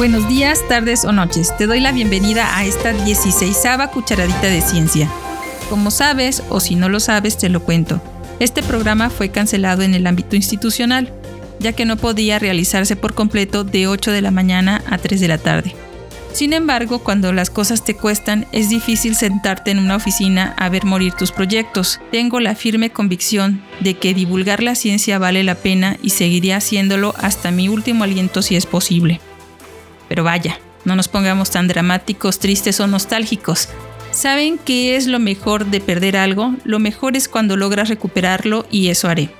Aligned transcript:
Buenos 0.00 0.26
días, 0.30 0.66
tardes 0.66 1.04
o 1.04 1.12
noches. 1.12 1.54
Te 1.58 1.66
doy 1.66 1.78
la 1.78 1.92
bienvenida 1.92 2.56
a 2.56 2.64
esta 2.64 2.94
16 2.94 3.54
cucharadita 3.92 4.46
de 4.46 4.62
ciencia. 4.62 5.10
Como 5.68 5.90
sabes, 5.90 6.42
o 6.48 6.58
si 6.58 6.74
no 6.74 6.88
lo 6.88 7.00
sabes, 7.00 7.36
te 7.36 7.50
lo 7.50 7.60
cuento. 7.60 8.00
Este 8.38 8.62
programa 8.62 9.10
fue 9.10 9.28
cancelado 9.28 9.82
en 9.82 9.92
el 9.92 10.06
ámbito 10.06 10.36
institucional, 10.36 11.12
ya 11.58 11.74
que 11.74 11.84
no 11.84 11.98
podía 11.98 12.38
realizarse 12.38 12.96
por 12.96 13.12
completo 13.12 13.62
de 13.62 13.88
8 13.88 14.10
de 14.10 14.22
la 14.22 14.30
mañana 14.30 14.82
a 14.88 14.96
3 14.96 15.20
de 15.20 15.28
la 15.28 15.36
tarde. 15.36 15.74
Sin 16.32 16.54
embargo, 16.54 17.00
cuando 17.00 17.34
las 17.34 17.50
cosas 17.50 17.84
te 17.84 17.94
cuestan, 17.94 18.46
es 18.52 18.70
difícil 18.70 19.14
sentarte 19.14 19.70
en 19.70 19.80
una 19.80 19.96
oficina 19.96 20.54
a 20.56 20.70
ver 20.70 20.86
morir 20.86 21.12
tus 21.12 21.30
proyectos. 21.30 22.00
Tengo 22.10 22.40
la 22.40 22.54
firme 22.54 22.88
convicción 22.88 23.62
de 23.80 23.92
que 23.92 24.14
divulgar 24.14 24.62
la 24.62 24.76
ciencia 24.76 25.18
vale 25.18 25.44
la 25.44 25.56
pena 25.56 25.98
y 26.00 26.08
seguiré 26.08 26.54
haciéndolo 26.54 27.14
hasta 27.18 27.50
mi 27.50 27.68
último 27.68 28.04
aliento 28.04 28.40
si 28.40 28.56
es 28.56 28.64
posible. 28.64 29.20
Pero 30.10 30.24
vaya, 30.24 30.58
no 30.84 30.96
nos 30.96 31.06
pongamos 31.06 31.52
tan 31.52 31.68
dramáticos, 31.68 32.40
tristes 32.40 32.80
o 32.80 32.88
nostálgicos. 32.88 33.68
¿Saben 34.10 34.58
qué 34.58 34.96
es 34.96 35.06
lo 35.06 35.20
mejor 35.20 35.66
de 35.66 35.80
perder 35.80 36.16
algo? 36.16 36.52
Lo 36.64 36.80
mejor 36.80 37.16
es 37.16 37.28
cuando 37.28 37.56
logras 37.56 37.88
recuperarlo 37.88 38.66
y 38.72 38.88
eso 38.88 39.08
haré. 39.08 39.30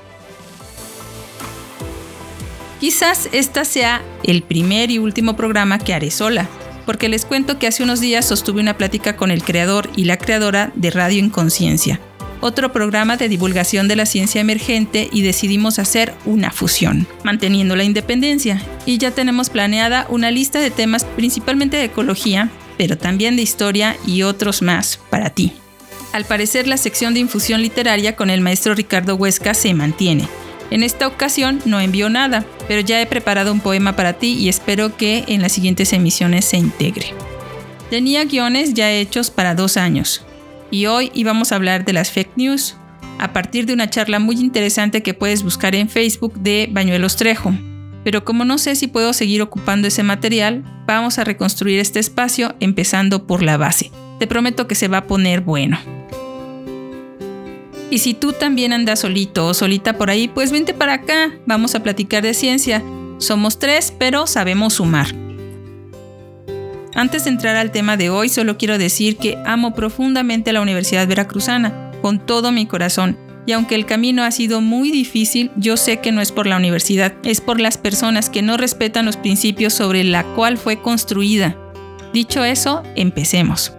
Quizás 2.79 3.29
esta 3.33 3.65
sea 3.65 4.01
el 4.23 4.43
primer 4.45 4.93
y 4.93 4.99
último 4.99 5.35
programa 5.35 5.81
que 5.81 5.93
haré 5.93 6.13
sola, 6.13 6.49
porque 6.87 7.09
les 7.09 7.25
cuento 7.25 7.59
que 7.59 7.67
hace 7.67 7.83
unos 7.83 7.99
días 7.99 8.25
sostuve 8.25 8.61
una 8.61 8.79
plática 8.79 9.17
con 9.17 9.33
el 9.33 9.43
creador 9.43 9.91
y 9.97 10.05
la 10.05 10.19
creadora 10.19 10.71
de 10.77 10.93
Radio 10.93 11.19
Inconsciencia, 11.19 12.01
otro 12.41 12.73
programa 12.73 13.17
de 13.17 13.29
divulgación 13.29 13.89
de 13.89 13.97
la 13.97 14.07
ciencia 14.07 14.41
emergente 14.41 15.09
y 15.13 15.23
decidimos 15.23 15.79
hacer 15.79 16.15
una 16.25 16.51
fusión, 16.51 17.07
manteniendo 17.23 17.77
la 17.77 17.85
independencia. 17.85 18.63
Y 18.87 18.99
ya 18.99 19.11
tenemos 19.11 19.51
planeada 19.51 20.07
una 20.09 20.31
lista 20.31 20.61
de 20.61 20.71
temas 20.71 21.05
principalmente 21.05 21.77
de 21.77 21.85
ecología, 21.85 22.51
pero 22.79 22.97
también 22.97 23.37
de 23.37 23.43
historia 23.43 23.97
y 24.07 24.23
otros 24.23 24.63
más 24.63 24.99
para 25.11 25.31
ti. 25.31 25.53
Al 26.13 26.25
parecer 26.25 26.67
la 26.67 26.77
sección 26.77 27.15
de 27.15 27.21
infusión 27.21 27.63
literaria 27.63 28.17
con 28.17 28.31
el 28.31 28.41
maestro 28.41 28.75
Ricardo 28.75 29.15
Huesca 29.15 29.55
se 29.55 29.75
mantiene. 29.75 30.29
En 30.71 30.83
esta 30.83 31.07
ocasión 31.07 31.61
no 31.65 31.81
envió 31.81 32.09
nada, 32.11 32.45
pero 32.69 32.81
ya 32.81 33.01
he 33.01 33.07
preparado 33.07 33.53
un 33.53 33.61
poema 33.61 33.97
para 33.97 34.15
ti 34.15 34.35
y 34.35 34.49
espero 34.49 34.97
que 34.97 35.25
en 35.27 35.43
las 35.43 35.53
siguientes 35.53 35.93
emisiones 35.93 36.45
se 36.45 36.57
integre. 36.57 37.13
Tenía 37.91 38.25
guiones 38.25 38.75
ya 38.75 38.91
hechos 38.93 39.31
para 39.31 39.57
dos 39.57 39.77
años, 39.77 40.23
y 40.71 40.87
hoy 40.87 41.11
íbamos 41.15 41.53
a 41.53 41.57
hablar 41.57 41.85
de 41.85 41.93
las 41.93 42.11
fake 42.11 42.37
news, 42.37 42.77
a 43.19 43.33
partir 43.33 43.67
de 43.67 43.75
una 43.75 43.91
charla 43.91 44.19
muy 44.19 44.37
interesante 44.37 45.03
que 45.03 45.15
puedes 45.15 45.43
buscar 45.43 45.75
en 45.75 45.89
Facebook 45.89 46.35
de 46.41 46.69
Bañuelos 46.71 47.17
Trejo. 47.17 47.53
Pero 48.03 48.25
como 48.25 48.45
no 48.45 48.57
sé 48.57 48.77
si 48.77 48.87
puedo 48.87 49.13
seguir 49.13 49.43
ocupando 49.43 49.89
ese 49.89 50.03
material, 50.03 50.65
vamos 50.87 51.19
a 51.19 51.25
reconstruir 51.25 51.79
este 51.81 51.99
espacio 51.99 52.55
empezando 52.61 53.27
por 53.27 53.43
la 53.43 53.59
base. 53.59 53.91
Te 54.19 54.27
prometo 54.27 54.67
que 54.67 54.75
se 54.75 54.89
va 54.89 54.99
a 54.99 55.07
poner 55.07 55.43
bueno. 55.43 55.79
Y 57.91 57.99
si 57.99 58.15
tú 58.15 58.33
también 58.33 58.73
andas 58.73 59.01
solito 59.01 59.49
o 59.49 59.55
solita 59.55 59.99
por 59.99 60.11
ahí, 60.11 60.29
pues 60.29 60.53
vente 60.53 60.73
para 60.73 60.95
acá, 60.95 61.33
vamos 61.45 61.75
a 61.75 61.83
platicar 61.83 62.23
de 62.23 62.35
ciencia. 62.35 62.83
Somos 63.19 63.59
tres, 63.59 63.93
pero 63.99 64.27
sabemos 64.27 64.75
sumar. 64.75 65.09
Antes 66.95 67.25
de 67.25 67.31
entrar 67.31 67.57
al 67.57 67.71
tema 67.71 67.97
de 67.97 68.11
hoy, 68.11 68.29
solo 68.29 68.59
quiero 68.59 68.77
decir 68.77 69.17
que 69.17 69.39
amo 69.47 69.75
profundamente 69.75 70.53
la 70.53 70.61
Universidad 70.61 71.07
Veracruzana, 71.07 71.93
con 72.03 72.25
todo 72.25 72.53
mi 72.53 72.67
corazón. 72.67 73.17
Y 73.47 73.53
aunque 73.53 73.75
el 73.75 73.87
camino 73.87 74.23
ha 74.23 74.31
sido 74.31 74.61
muy 74.61 74.91
difícil, 74.91 75.51
yo 75.57 75.77
sé 75.77 75.99
que 75.99 76.13
no 76.13 76.21
es 76.21 76.33
por 76.33 76.47
la 76.47 76.57
universidad, 76.57 77.15
es 77.25 77.41
por 77.41 77.61
las 77.61 77.79
personas 77.79 78.29
que 78.29 78.43
no 78.43 78.57
respetan 78.57 79.07
los 79.07 79.17
principios 79.17 79.73
sobre 79.73 80.05
la 80.05 80.25
cual 80.35 80.59
fue 80.59 80.83
construida. 80.83 81.57
Dicho 82.13 82.45
eso, 82.45 82.83
empecemos. 82.97 83.73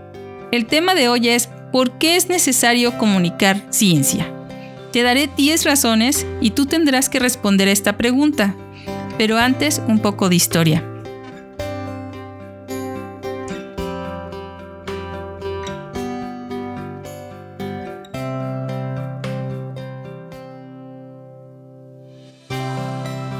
El 0.51 0.66
tema 0.66 0.95
de 0.95 1.09
hoy 1.09 1.29
es 1.29 1.50
¿Por 1.71 1.97
qué 1.97 2.17
es 2.17 2.27
necesario 2.27 2.97
comunicar 2.97 3.61
ciencia? 3.69 4.29
Te 4.91 5.03
daré 5.03 5.29
10 5.38 5.63
razones 5.63 6.25
y 6.41 6.50
tú 6.50 6.66
tendrás 6.66 7.07
que 7.07 7.19
responder 7.19 7.69
a 7.69 7.71
esta 7.71 7.97
pregunta. 7.97 8.55
Pero 9.17 9.38
antes, 9.38 9.81
un 9.88 10.00
poco 10.00 10.27
de 10.27 10.35
historia. 10.35 10.91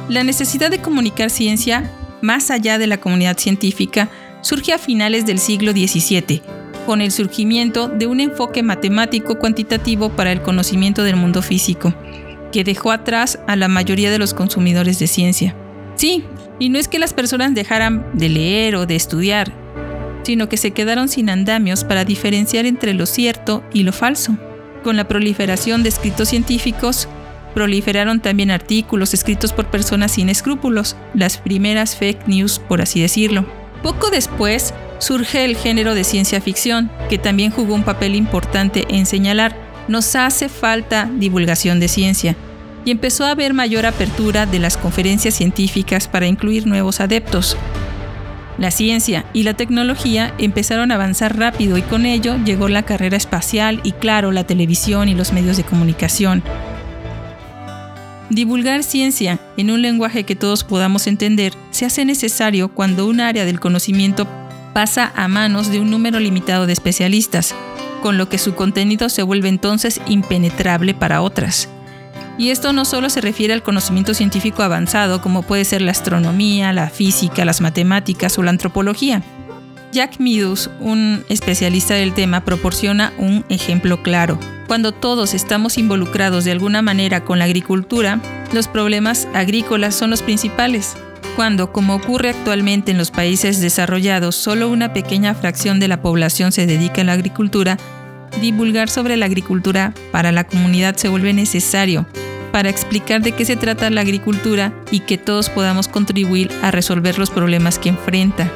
La 0.10 0.24
necesidad 0.24 0.70
de 0.70 0.82
comunicar 0.82 1.30
ciencia, 1.30 1.90
más 2.22 2.52
allá 2.52 2.78
de 2.78 2.88
la 2.88 3.00
comunidad 3.00 3.38
científica, 3.38 4.10
surge 4.42 4.74
a 4.74 4.78
finales 4.78 5.26
del 5.26 5.40
siglo 5.40 5.72
XVII 5.72 6.42
con 6.86 7.02
el 7.02 7.12
surgimiento 7.12 7.88
de 7.88 8.08
un 8.08 8.20
enfoque 8.20 8.64
matemático 8.64 9.38
cuantitativo 9.38 10.10
para 10.10 10.32
el 10.32 10.42
conocimiento 10.42 11.04
del 11.04 11.16
mundo 11.16 11.42
físico, 11.42 11.94
que 12.52 12.64
dejó 12.64 12.92
atrás 12.92 13.40
a 13.48 13.56
la 13.56 13.68
mayoría 13.68 14.12
de 14.12 14.18
los 14.18 14.34
consumidores 14.34 15.00
de 15.00 15.08
ciencia. 15.08 15.56
Sí, 15.96 16.26
y 16.60 16.70
no 16.70 16.80
es 16.80 16.88
que 16.88 17.00
las 17.00 17.14
personas 17.14 17.54
dejaran 17.54 18.06
de 18.14 18.30
leer 18.30 18.76
o 18.76 18.86
de 18.86 18.96
estudiar, 18.96 19.54
sino 20.24 20.50
que 20.50 20.58
se 20.58 20.72
quedaron 20.72 21.08
sin 21.08 21.30
andamios 21.30 21.84
para 21.84 22.06
diferenciar 22.06 22.66
entre 22.66 22.94
lo 22.94 23.06
cierto 23.06 23.64
y 23.74 23.84
lo 23.84 23.94
falso. 23.94 24.38
Con 24.84 24.98
la 24.98 25.08
proliferación 25.08 25.84
de 25.84 25.90
escritos 25.90 26.30
científicos, 26.30 27.08
proliferaron 27.54 28.20
también 28.20 28.52
artículos 28.52 29.14
escritos 29.14 29.54
por 29.54 29.68
personas 29.68 30.14
sin 30.14 30.30
escrúpulos, 30.30 30.96
las 31.14 31.38
primeras 31.38 31.96
fake 31.96 32.28
news, 32.28 32.60
por 32.60 32.82
así 32.82 33.02
decirlo. 33.02 33.46
Poco 33.84 34.10
después, 34.10 34.74
surge 35.00 35.46
el 35.46 35.58
género 35.58 35.96
de 35.96 36.04
ciencia 36.04 36.42
ficción, 36.42 36.92
que 37.10 37.18
también 37.18 37.52
jugó 37.52 37.74
un 37.74 37.84
papel 37.84 38.16
importante 38.16 38.86
en 38.90 39.06
señalar, 39.06 39.56
nos 39.88 40.16
hace 40.16 40.50
falta 40.50 41.10
divulgación 41.18 41.80
de 41.80 41.88
ciencia, 41.88 42.36
y 42.86 42.92
empezó 42.92 43.26
a 43.26 43.32
haber 43.32 43.54
mayor 43.54 43.86
apertura 43.86 44.46
de 44.46 44.60
las 44.60 44.78
conferencias 44.78 45.36
científicas 45.36 46.08
para 46.08 46.28
incluir 46.28 46.68
nuevos 46.68 47.00
adeptos. 47.00 47.58
La 48.58 48.70
ciencia 48.70 49.26
y 49.34 49.44
la 49.44 49.56
tecnología 49.56 50.36
empezaron 50.38 50.92
a 50.92 50.96
avanzar 50.96 51.38
rápido 51.38 51.78
y 51.78 51.82
con 51.82 52.06
ello 52.06 52.38
llegó 52.46 52.68
la 52.68 52.84
carrera 52.84 53.18
espacial 53.18 53.80
y 53.84 53.94
claro, 53.94 54.32
la 54.32 54.44
televisión 54.44 55.10
y 55.10 55.16
los 55.16 55.34
medios 55.34 55.58
de 55.58 55.64
comunicación. 55.64 56.44
Divulgar 58.32 58.84
ciencia 58.84 59.42
en 59.58 59.72
un 59.72 59.82
lenguaje 59.82 60.24
que 60.24 60.38
todos 60.38 60.64
podamos 60.64 61.06
entender 61.06 61.54
se 61.72 61.86
hace 61.86 62.06
necesario 62.06 62.70
cuando 62.70 63.06
un 63.06 63.20
área 63.20 63.44
del 63.44 63.60
conocimiento 63.60 64.26
pasa 64.74 65.12
a 65.18 65.28
manos 65.28 65.70
de 65.70 65.82
un 65.82 65.92
número 65.92 66.18
limitado 66.18 66.66
de 66.66 66.72
especialistas, 66.72 67.54
con 68.02 68.18
lo 68.18 68.30
que 68.30 68.38
su 68.38 68.56
contenido 68.56 69.10
se 69.10 69.22
vuelve 69.22 69.50
entonces 69.50 70.00
impenetrable 70.08 70.94
para 70.94 71.22
otras. 71.22 71.68
Y 72.38 72.52
esto 72.52 72.72
no 72.72 72.86
solo 72.86 73.10
se 73.10 73.20
refiere 73.20 73.54
al 73.54 73.64
conocimiento 73.64 74.14
científico 74.14 74.64
avanzado, 74.64 75.22
como 75.22 75.42
puede 75.42 75.66
ser 75.66 75.82
la 75.82 75.92
astronomía, 75.92 76.72
la 76.72 76.90
física, 76.90 77.44
las 77.44 77.60
matemáticas 77.60 78.38
o 78.38 78.44
la 78.44 78.52
antropología. 78.52 79.24
Jack 79.92 80.20
Meadows, 80.20 80.70
un 80.80 81.26
especialista 81.28 81.96
del 81.96 82.14
tema, 82.14 82.46
proporciona 82.46 83.12
un 83.18 83.44
ejemplo 83.50 84.02
claro. 84.04 84.40
Cuando 84.68 84.94
todos 84.94 85.34
estamos 85.34 85.78
involucrados 85.78 86.46
de 86.46 86.52
alguna 86.52 86.82
manera 86.82 87.26
con 87.26 87.40
la 87.40 87.46
agricultura, 87.46 88.22
los 88.54 88.70
problemas 88.70 89.28
agrícolas 89.34 89.94
son 89.96 90.10
los 90.10 90.22
principales. 90.22 90.96
Cuando, 91.36 91.74
como 91.74 91.96
ocurre 91.96 92.30
actualmente 92.30 92.92
en 92.92 92.98
los 92.98 93.12
países 93.12 93.60
desarrollados, 93.60 94.36
solo 94.36 94.70
una 94.70 94.94
pequeña 94.94 95.36
fracción 95.36 95.80
de 95.80 95.90
la 95.90 96.02
población 96.02 96.54
se 96.54 96.66
dedica 96.66 97.02
a 97.02 97.06
la 97.06 97.14
agricultura, 97.14 97.78
divulgar 98.40 98.90
sobre 98.90 99.18
la 99.18 99.26
agricultura 99.26 99.94
para 100.12 100.32
la 100.32 100.46
comunidad 100.46 100.96
se 100.96 101.10
vuelve 101.10 101.34
necesario 101.34 102.06
para 102.54 102.70
explicar 102.70 103.22
de 103.22 103.32
qué 103.34 103.46
se 103.46 103.56
trata 103.56 103.90
la 103.90 104.02
agricultura 104.02 104.74
y 104.92 105.02
que 105.02 105.18
todos 105.18 105.50
podamos 105.50 105.88
contribuir 105.88 106.50
a 106.62 106.72
resolver 106.72 107.18
los 107.18 107.30
problemas 107.30 107.80
que 107.80 107.90
enfrenta. 107.90 108.52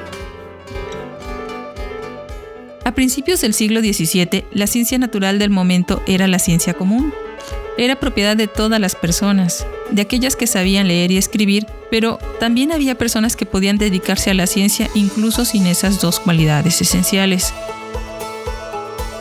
Principios 2.96 3.42
del 3.42 3.54
siglo 3.54 3.82
XVII, 3.82 4.46
la 4.52 4.68
ciencia 4.68 4.98
natural 4.98 5.38
del 5.38 5.50
momento 5.50 6.02
era 6.08 6.28
la 6.28 6.40
ciencia 6.40 6.74
común 6.74 7.14
era 7.78 8.00
propiedad 8.00 8.38
de 8.38 8.48
todas 8.48 8.80
las 8.80 8.96
personas, 8.96 9.66
de 9.92 10.02
aquellas 10.02 10.36
que 10.36 10.48
sabían 10.48 10.88
leer 10.88 11.12
y 11.12 11.18
escribir, 11.18 11.68
pero 11.92 12.20
también 12.40 12.72
había 12.72 12.96
personas 12.96 13.36
que 13.36 13.46
podían 13.46 13.78
dedicarse 13.78 14.32
a 14.32 14.34
la 14.34 14.48
ciencia 14.48 14.90
incluso 14.96 15.46
sin 15.46 15.68
esas 15.68 16.00
dos 16.00 16.20
cualidades 16.20 16.82
esenciales. 16.82 17.54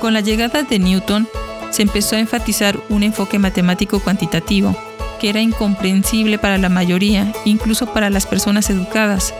Con 0.00 0.14
la 0.14 0.20
llegada 0.20 0.62
de 0.62 0.78
Newton, 0.78 1.28
se 1.70 1.82
empezó 1.82 2.16
a 2.16 2.20
enfatizar 2.20 2.78
un 2.88 3.02
enfoque 3.02 3.38
matemático 3.38 3.98
cuantitativo, 4.00 4.76
que 5.20 5.30
era 5.30 5.40
incomprensible 5.40 6.38
para 6.38 6.58
la 6.58 6.68
mayoría, 6.68 7.32
incluso 7.44 7.92
para 7.92 8.10
las 8.10 8.26
personas 8.26 8.70
educadas. 8.70 9.34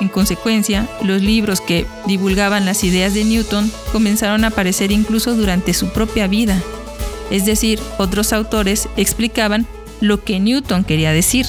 En 0.00 0.08
consecuencia, 0.08 0.88
los 1.02 1.22
libros 1.22 1.60
que 1.60 1.86
divulgaban 2.06 2.66
las 2.66 2.84
ideas 2.84 3.14
de 3.14 3.24
Newton 3.24 3.70
comenzaron 3.92 4.44
a 4.44 4.48
aparecer 4.48 4.90
incluso 4.92 5.34
durante 5.34 5.72
su 5.72 5.92
propia 5.92 6.26
vida, 6.26 6.60
es 7.30 7.46
decir, 7.46 7.80
otros 7.98 8.32
autores 8.32 8.88
explicaban 8.96 9.66
lo 10.00 10.22
que 10.22 10.40
Newton 10.40 10.84
quería 10.84 11.12
decir. 11.12 11.46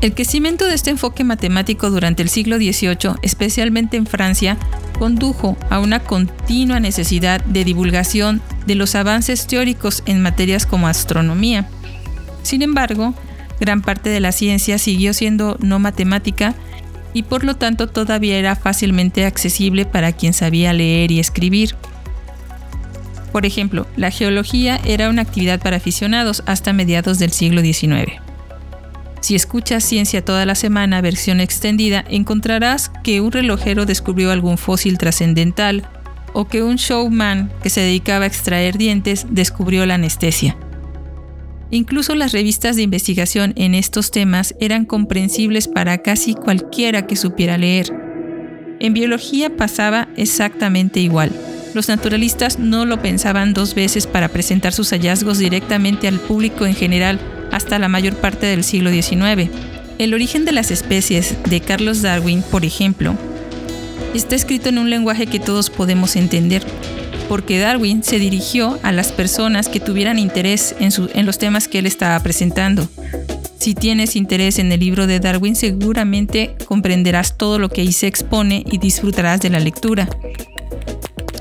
El 0.00 0.14
crecimiento 0.14 0.66
de 0.66 0.74
este 0.74 0.90
enfoque 0.90 1.22
matemático 1.22 1.88
durante 1.88 2.22
el 2.22 2.28
siglo 2.28 2.56
XVIII, 2.56 3.14
especialmente 3.22 3.96
en 3.96 4.06
Francia, 4.06 4.58
condujo 4.98 5.56
a 5.70 5.78
una 5.78 6.00
continua 6.00 6.80
necesidad 6.80 7.40
de 7.44 7.64
divulgación 7.64 8.42
de 8.66 8.74
los 8.74 8.96
avances 8.96 9.46
teóricos 9.46 10.02
en 10.06 10.20
materias 10.20 10.66
como 10.66 10.88
astronomía. 10.88 11.68
Sin 12.42 12.62
embargo, 12.62 13.14
gran 13.62 13.80
parte 13.80 14.10
de 14.10 14.18
la 14.18 14.32
ciencia 14.32 14.76
siguió 14.76 15.14
siendo 15.14 15.56
no 15.60 15.78
matemática 15.78 16.56
y 17.14 17.22
por 17.22 17.44
lo 17.44 17.54
tanto 17.54 17.86
todavía 17.86 18.36
era 18.36 18.56
fácilmente 18.56 19.24
accesible 19.24 19.86
para 19.86 20.10
quien 20.10 20.32
sabía 20.32 20.72
leer 20.72 21.12
y 21.12 21.20
escribir. 21.20 21.76
Por 23.30 23.46
ejemplo, 23.46 23.86
la 23.96 24.10
geología 24.10 24.80
era 24.84 25.08
una 25.08 25.22
actividad 25.22 25.60
para 25.60 25.76
aficionados 25.76 26.42
hasta 26.44 26.72
mediados 26.72 27.20
del 27.20 27.30
siglo 27.30 27.60
XIX. 27.60 28.20
Si 29.20 29.36
escuchas 29.36 29.84
Ciencia 29.84 30.24
toda 30.24 30.44
la 30.44 30.56
semana 30.56 31.00
versión 31.00 31.40
extendida, 31.40 32.04
encontrarás 32.08 32.90
que 33.04 33.20
un 33.20 33.30
relojero 33.30 33.86
descubrió 33.86 34.32
algún 34.32 34.58
fósil 34.58 34.98
trascendental 34.98 35.88
o 36.32 36.48
que 36.48 36.64
un 36.64 36.76
showman 36.76 37.52
que 37.62 37.70
se 37.70 37.80
dedicaba 37.80 38.24
a 38.24 38.28
extraer 38.28 38.76
dientes 38.76 39.26
descubrió 39.30 39.86
la 39.86 39.94
anestesia. 39.94 40.56
Incluso 41.72 42.14
las 42.14 42.32
revistas 42.32 42.76
de 42.76 42.82
investigación 42.82 43.54
en 43.56 43.74
estos 43.74 44.10
temas 44.10 44.54
eran 44.60 44.84
comprensibles 44.84 45.68
para 45.68 45.96
casi 46.02 46.34
cualquiera 46.34 47.06
que 47.06 47.16
supiera 47.16 47.56
leer. 47.56 47.90
En 48.78 48.92
biología 48.92 49.56
pasaba 49.56 50.06
exactamente 50.18 51.00
igual. 51.00 51.32
Los 51.72 51.88
naturalistas 51.88 52.58
no 52.58 52.84
lo 52.84 53.00
pensaban 53.00 53.54
dos 53.54 53.74
veces 53.74 54.06
para 54.06 54.28
presentar 54.28 54.74
sus 54.74 54.90
hallazgos 54.90 55.38
directamente 55.38 56.08
al 56.08 56.20
público 56.20 56.66
en 56.66 56.74
general 56.74 57.18
hasta 57.50 57.78
la 57.78 57.88
mayor 57.88 58.16
parte 58.16 58.44
del 58.44 58.64
siglo 58.64 58.90
XIX. 58.90 59.50
El 59.96 60.12
origen 60.12 60.44
de 60.44 60.52
las 60.52 60.70
especies 60.70 61.38
de 61.48 61.60
Carlos 61.60 62.02
Darwin, 62.02 62.42
por 62.42 62.66
ejemplo, 62.66 63.16
está 64.12 64.34
escrito 64.34 64.68
en 64.68 64.76
un 64.76 64.90
lenguaje 64.90 65.26
que 65.26 65.40
todos 65.40 65.70
podemos 65.70 66.16
entender, 66.16 66.62
porque 67.32 67.58
Darwin 67.58 68.04
se 68.04 68.18
dirigió 68.18 68.78
a 68.82 68.92
las 68.92 69.10
personas 69.10 69.70
que 69.70 69.80
tuvieran 69.80 70.18
interés 70.18 70.74
en, 70.80 71.24
los 71.24 71.38
temas 71.38 71.66
que 71.66 71.78
él 71.78 71.86
estaba 71.86 72.20
presentando. 72.20 72.86
Si 73.58 73.74
tienes 73.74 74.16
interés 74.16 74.58
en 74.58 74.70
el 74.70 74.80
libro 74.80 75.06
de 75.06 75.18
Darwin, 75.18 75.56
seguramente 75.56 76.54
comprenderás 76.66 77.38
todo 77.38 77.58
lo 77.58 77.70
que 77.70 77.80
ahí 77.80 77.92
se 77.92 78.06
expone 78.06 78.64
y 78.70 78.76
disfrutarás 78.76 79.40
de 79.40 79.48
la 79.48 79.60
lectura. 79.60 80.10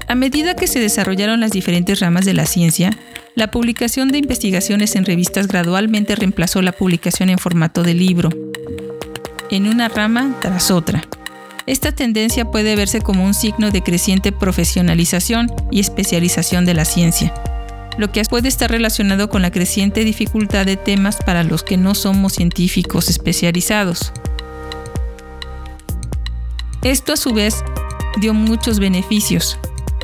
A 0.08 0.16
medida 0.16 0.56
que 0.56 0.68
se 0.68 0.80
desarrollaron 0.80 1.42
las 1.42 1.52
diferentes 1.52 2.00
ramas 2.00 2.24
de 2.24 2.36
la 2.36 2.46
ciencia, 2.46 2.98
la 3.36 3.52
publicación 3.52 4.14
de 4.14 4.20
investigaciones 4.20 4.96
en 4.96 5.04
revistas 5.04 5.50
gradualmente 5.50 6.16
reemplazó 6.16 6.62
la 6.62 6.72
publicación 6.72 7.28
en 7.28 7.38
formato 7.38 7.84
de 7.84 7.96
libro, 7.96 8.30
en 9.50 9.68
una 9.68 9.90
rama 9.90 10.38
tras 10.40 10.72
otra. 10.72 11.04
Esta 11.68 11.92
tendencia 11.92 12.46
puede 12.46 12.76
verse 12.76 13.02
como 13.02 13.24
un 13.24 13.34
signo 13.34 13.70
de 13.72 13.84
creciente 13.84 14.32
profesionalización 14.32 15.52
y 15.70 15.80
especialización 15.80 16.66
de 16.66 16.74
la 16.74 16.86
ciencia, 16.86 17.34
lo 17.98 18.12
que 18.12 18.24
puede 18.24 18.48
estar 18.48 18.72
relacionado 18.72 19.30
con 19.30 19.42
la 19.42 19.52
creciente 19.52 20.04
dificultad 20.04 20.66
de 20.66 20.78
temas 20.78 21.18
para 21.18 21.44
los 21.44 21.64
que 21.64 21.78
no 21.78 21.94
somos 21.94 22.34
científicos 22.34 23.10
especializados. 23.10 24.12
Esto 26.84 27.14
a 27.14 27.18
su 27.18 27.32
vez 27.32 27.64
dio 28.20 28.34
muchos 28.34 28.80
beneficios, 28.80 29.60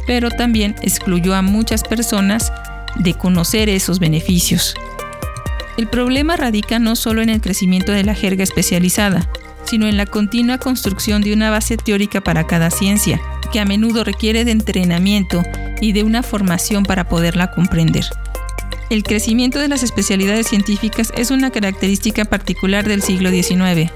pero 0.06 0.30
también 0.30 0.76
excluyó 0.84 1.34
a 1.34 1.42
muchas 1.42 1.84
personas 1.84 2.54
de 2.98 3.16
conocer 3.16 3.68
esos 3.68 3.98
beneficios. 4.00 4.76
El 5.76 5.88
problema 5.88 6.36
radica 6.38 6.78
no 6.78 6.96
solo 6.96 7.22
en 7.22 7.30
el 7.30 7.42
crecimiento 7.42 7.92
de 7.92 8.04
la 8.04 8.14
jerga 8.14 8.44
especializada, 8.44 9.28
sino 9.68 9.88
en 9.88 9.98
la 9.98 10.06
continua 10.06 10.58
construcción 10.58 11.22
de 11.22 11.34
una 11.34 11.50
base 11.50 11.78
teórica 11.78 12.22
para 12.22 12.48
cada 12.48 12.70
ciencia, 12.70 13.22
que 13.52 13.60
a 13.60 13.66
menudo 13.66 14.04
requiere 14.04 14.46
de 14.46 14.52
entrenamiento 14.52 15.44
y 15.82 15.92
de 15.92 16.04
una 16.04 16.24
formación 16.24 16.84
para 16.84 17.08
poderla 17.08 17.52
comprender. 17.52 18.06
El 18.90 19.04
crecimiento 19.04 19.60
de 19.60 19.68
las 19.68 19.84
especialidades 19.84 20.48
científicas 20.48 21.12
es 21.18 21.30
una 21.30 21.52
característica 21.52 22.26
particular 22.26 22.88
del 22.88 23.02
siglo 23.02 23.30
XIX. 23.30 23.92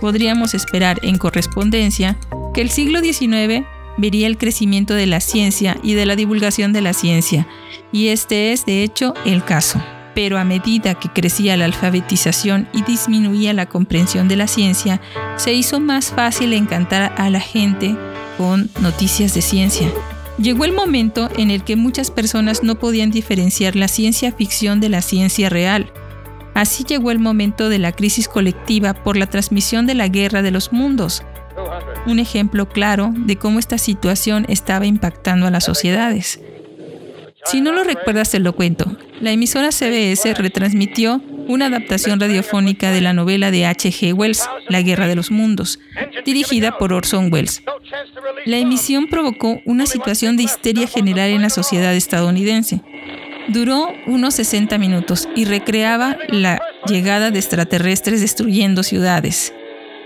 Podríamos 0.00 0.54
esperar, 0.54 0.98
en 1.02 1.18
correspondencia, 1.18 2.16
que 2.54 2.62
el 2.62 2.70
siglo 2.70 3.00
XIX 3.00 3.66
vería 3.98 4.26
el 4.26 4.38
crecimiento 4.38 4.94
de 4.94 5.06
la 5.06 5.20
ciencia 5.20 5.76
y 5.82 5.92
de 5.92 6.06
la 6.06 6.16
divulgación 6.16 6.72
de 6.72 6.80
la 6.80 6.94
ciencia, 6.94 7.46
y 7.92 8.08
este 8.08 8.52
es 8.52 8.64
de 8.64 8.82
hecho 8.82 9.12
el 9.26 9.44
caso. 9.44 9.80
Pero 10.14 10.38
a 10.38 10.44
medida 10.44 10.94
que 10.94 11.08
crecía 11.08 11.56
la 11.56 11.66
alfabetización 11.66 12.68
y 12.72 12.82
disminuía 12.82 13.52
la 13.52 13.66
comprensión 13.66 14.28
de 14.28 14.36
la 14.36 14.46
ciencia, 14.46 15.00
se 15.36 15.52
hizo 15.52 15.80
más 15.80 16.10
fácil 16.10 16.52
encantar 16.52 17.12
a 17.16 17.30
la 17.30 17.40
gente 17.40 17.96
con 18.36 18.70
noticias 18.80 19.34
de 19.34 19.42
ciencia. 19.42 19.88
Llegó 20.38 20.64
el 20.64 20.72
momento 20.72 21.28
en 21.36 21.50
el 21.50 21.64
que 21.64 21.76
muchas 21.76 22.10
personas 22.10 22.62
no 22.62 22.76
podían 22.78 23.10
diferenciar 23.10 23.76
la 23.76 23.88
ciencia 23.88 24.32
ficción 24.32 24.80
de 24.80 24.88
la 24.88 25.02
ciencia 25.02 25.50
real. 25.50 25.92
Así 26.54 26.84
llegó 26.84 27.10
el 27.10 27.18
momento 27.18 27.68
de 27.68 27.78
la 27.78 27.92
crisis 27.92 28.26
colectiva 28.26 28.94
por 28.94 29.16
la 29.16 29.26
transmisión 29.26 29.86
de 29.86 29.94
la 29.94 30.08
guerra 30.08 30.42
de 30.42 30.50
los 30.50 30.72
mundos, 30.72 31.22
un 32.06 32.18
ejemplo 32.18 32.68
claro 32.68 33.12
de 33.14 33.36
cómo 33.36 33.58
esta 33.58 33.78
situación 33.78 34.46
estaba 34.48 34.86
impactando 34.86 35.46
a 35.46 35.50
las 35.50 35.64
sociedades. 35.64 36.40
Si 37.44 37.60
no 37.60 37.72
lo 37.72 37.84
recuerdas, 37.84 38.30
te 38.30 38.38
lo 38.38 38.54
cuento. 38.54 38.96
La 39.20 39.32
emisora 39.32 39.72
CBS 39.72 40.34
retransmitió 40.34 41.22
una 41.48 41.66
adaptación 41.66 42.20
radiofónica 42.20 42.90
de 42.90 43.00
la 43.00 43.12
novela 43.12 43.50
de 43.50 43.66
H.G. 43.66 44.12
Wells, 44.12 44.48
La 44.68 44.82
Guerra 44.82 45.06
de 45.06 45.16
los 45.16 45.30
Mundos, 45.30 45.78
dirigida 46.24 46.78
por 46.78 46.92
Orson 46.92 47.32
Welles. 47.32 47.62
La 48.46 48.58
emisión 48.58 49.08
provocó 49.08 49.60
una 49.64 49.86
situación 49.86 50.36
de 50.36 50.44
histeria 50.44 50.86
general 50.86 51.30
en 51.30 51.42
la 51.42 51.50
sociedad 51.50 51.94
estadounidense. 51.94 52.82
Duró 53.48 53.88
unos 54.06 54.34
60 54.34 54.78
minutos 54.78 55.28
y 55.34 55.44
recreaba 55.44 56.16
la 56.28 56.60
llegada 56.86 57.30
de 57.30 57.38
extraterrestres 57.38 58.20
destruyendo 58.20 58.82
ciudades, 58.82 59.52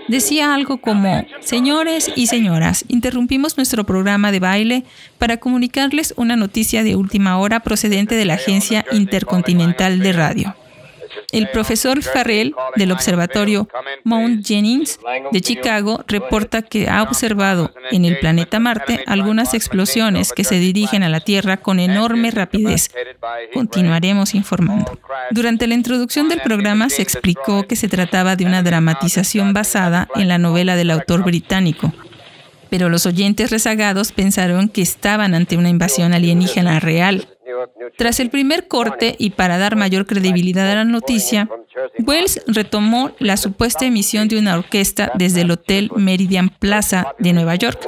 Decía 0.07 0.53
algo 0.53 0.77
como, 0.77 1.25
señores 1.39 2.11
y 2.15 2.27
señoras, 2.27 2.85
interrumpimos 2.87 3.57
nuestro 3.57 3.85
programa 3.85 4.31
de 4.31 4.39
baile 4.39 4.83
para 5.17 5.37
comunicarles 5.37 6.13
una 6.15 6.35
noticia 6.35 6.83
de 6.83 6.95
última 6.95 7.39
hora 7.39 7.61
procedente 7.61 8.15
de 8.15 8.25
la 8.25 8.35
Agencia 8.35 8.85
Intercontinental 8.91 9.99
de 9.99 10.13
Radio. 10.13 10.55
El 11.35 11.49
profesor 11.49 12.01
Farrell 12.01 12.55
del 12.77 12.93
Observatorio 12.93 13.67
Mount 14.05 14.45
Jennings 14.47 14.99
de 15.33 15.41
Chicago 15.41 16.01
reporta 16.07 16.61
que 16.61 16.87
ha 16.87 17.03
observado 17.03 17.73
en 17.91 18.05
el 18.05 18.19
planeta 18.19 18.59
Marte 18.59 19.03
algunas 19.05 19.53
explosiones 19.53 20.31
que 20.31 20.45
se 20.45 20.59
dirigen 20.59 21.03
a 21.03 21.09
la 21.09 21.19
Tierra 21.19 21.57
con 21.57 21.81
enorme 21.81 22.31
rapidez. 22.31 22.89
Continuaremos 23.53 24.33
informando. 24.33 24.97
Durante 25.31 25.67
la 25.67 25.75
introducción 25.75 26.29
del 26.29 26.39
programa 26.39 26.89
se 26.89 27.01
explicó 27.01 27.67
que 27.67 27.75
se 27.75 27.89
trataba 27.89 28.37
de 28.37 28.45
una 28.45 28.63
dramatización 28.63 29.51
basada 29.51 30.07
en 30.15 30.29
la 30.29 30.37
novela 30.37 30.77
del 30.77 30.89
autor 30.89 31.25
británico, 31.25 31.91
pero 32.75 32.89
los 32.89 33.05
oyentes 33.05 33.51
rezagados 33.51 34.11
pensaron 34.11 34.67
que 34.67 34.81
estaban 34.81 35.33
ante 35.33 35.55
una 35.55 35.69
invasión 35.69 36.13
alienígena 36.13 36.81
real. 36.81 37.25
Tras 37.97 38.19
el 38.19 38.29
primer 38.29 38.67
corte 38.67 39.15
y 39.17 39.29
para 39.29 39.57
dar 39.57 39.77
mayor 39.77 40.05
credibilidad 40.05 40.69
a 40.69 40.75
la 40.75 40.83
noticia, 40.83 41.47
Wells 42.05 42.41
retomó 42.47 43.11
la 43.17 43.37
supuesta 43.37 43.85
emisión 43.85 44.27
de 44.27 44.37
una 44.37 44.57
orquesta 44.57 45.09
desde 45.15 45.43
el 45.43 45.51
Hotel 45.51 45.89
Meridian 45.95 46.49
Plaza 46.49 47.13
de 47.17 47.31
Nueva 47.31 47.55
York, 47.55 47.87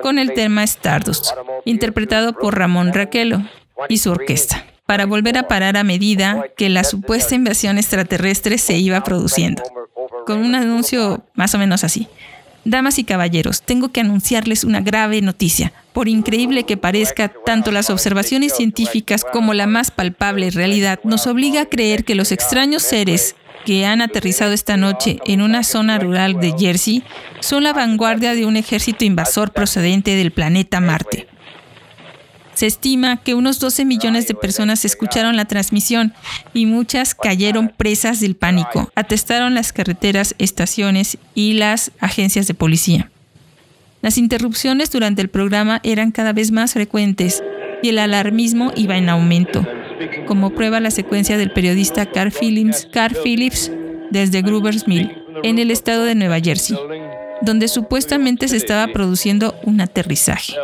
con 0.00 0.18
el 0.18 0.32
tema 0.32 0.64
Stardust, 0.64 1.26
interpretado 1.66 2.32
por 2.32 2.56
Ramón 2.56 2.94
Raquelo 2.94 3.42
y 3.90 3.98
su 3.98 4.12
orquesta, 4.12 4.64
para 4.86 5.04
volver 5.04 5.36
a 5.36 5.46
parar 5.46 5.76
a 5.76 5.84
medida 5.84 6.46
que 6.56 6.70
la 6.70 6.84
supuesta 6.84 7.34
invasión 7.34 7.76
extraterrestre 7.76 8.56
se 8.56 8.78
iba 8.78 9.04
produciendo, 9.04 9.62
con 10.24 10.38
un 10.38 10.54
anuncio 10.54 11.22
más 11.34 11.54
o 11.54 11.58
menos 11.58 11.84
así. 11.84 12.08
Damas 12.64 12.98
y 12.98 13.04
caballeros, 13.04 13.62
tengo 13.62 13.90
que 13.90 14.00
anunciarles 14.00 14.62
una 14.62 14.80
grave 14.80 15.20
noticia. 15.20 15.72
Por 15.92 16.08
increíble 16.08 16.64
que 16.64 16.76
parezca, 16.76 17.32
tanto 17.44 17.72
las 17.72 17.90
observaciones 17.90 18.54
científicas 18.56 19.24
como 19.32 19.52
la 19.52 19.66
más 19.66 19.90
palpable 19.90 20.50
realidad 20.50 21.00
nos 21.02 21.26
obliga 21.26 21.62
a 21.62 21.66
creer 21.66 22.04
que 22.04 22.14
los 22.14 22.30
extraños 22.30 22.82
seres 22.82 23.34
que 23.64 23.84
han 23.84 24.00
aterrizado 24.00 24.52
esta 24.52 24.76
noche 24.76 25.18
en 25.26 25.42
una 25.42 25.64
zona 25.64 25.98
rural 25.98 26.40
de 26.40 26.54
Jersey 26.58 27.02
son 27.40 27.64
la 27.64 27.72
vanguardia 27.72 28.34
de 28.34 28.46
un 28.46 28.56
ejército 28.56 29.04
invasor 29.04 29.52
procedente 29.52 30.14
del 30.14 30.32
planeta 30.32 30.80
Marte. 30.80 31.31
Se 32.62 32.68
estima 32.68 33.16
que 33.16 33.34
unos 33.34 33.58
12 33.58 33.84
millones 33.84 34.28
de 34.28 34.36
personas 34.36 34.84
escucharon 34.84 35.34
la 35.34 35.46
transmisión 35.46 36.14
y 36.54 36.66
muchas 36.66 37.16
cayeron 37.16 37.72
presas 37.76 38.20
del 38.20 38.36
pánico, 38.36 38.88
atestaron 38.94 39.54
las 39.54 39.72
carreteras, 39.72 40.36
estaciones 40.38 41.18
y 41.34 41.54
las 41.54 41.90
agencias 41.98 42.46
de 42.46 42.54
policía. 42.54 43.10
Las 44.00 44.16
interrupciones 44.16 44.92
durante 44.92 45.22
el 45.22 45.28
programa 45.28 45.80
eran 45.82 46.12
cada 46.12 46.32
vez 46.32 46.52
más 46.52 46.74
frecuentes 46.74 47.42
y 47.82 47.88
el 47.88 47.98
alarmismo 47.98 48.70
iba 48.76 48.96
en 48.96 49.08
aumento, 49.08 49.66
como 50.28 50.50
prueba 50.50 50.78
la 50.78 50.92
secuencia 50.92 51.36
del 51.38 51.50
periodista 51.50 52.06
Carl 52.06 52.30
Phillips, 52.30 52.86
Carl 52.92 53.16
Phillips 53.24 53.72
desde 54.12 54.40
Gruber's 54.40 54.86
Mill. 54.86 55.10
en 55.42 55.58
el 55.58 55.72
estado 55.72 56.04
de 56.04 56.14
Nueva 56.14 56.38
Jersey, 56.38 56.78
donde 57.40 57.66
supuestamente 57.66 58.46
se 58.46 58.56
estaba 58.56 58.86
produciendo 58.92 59.56
un 59.64 59.80
aterrizaje. 59.80 60.54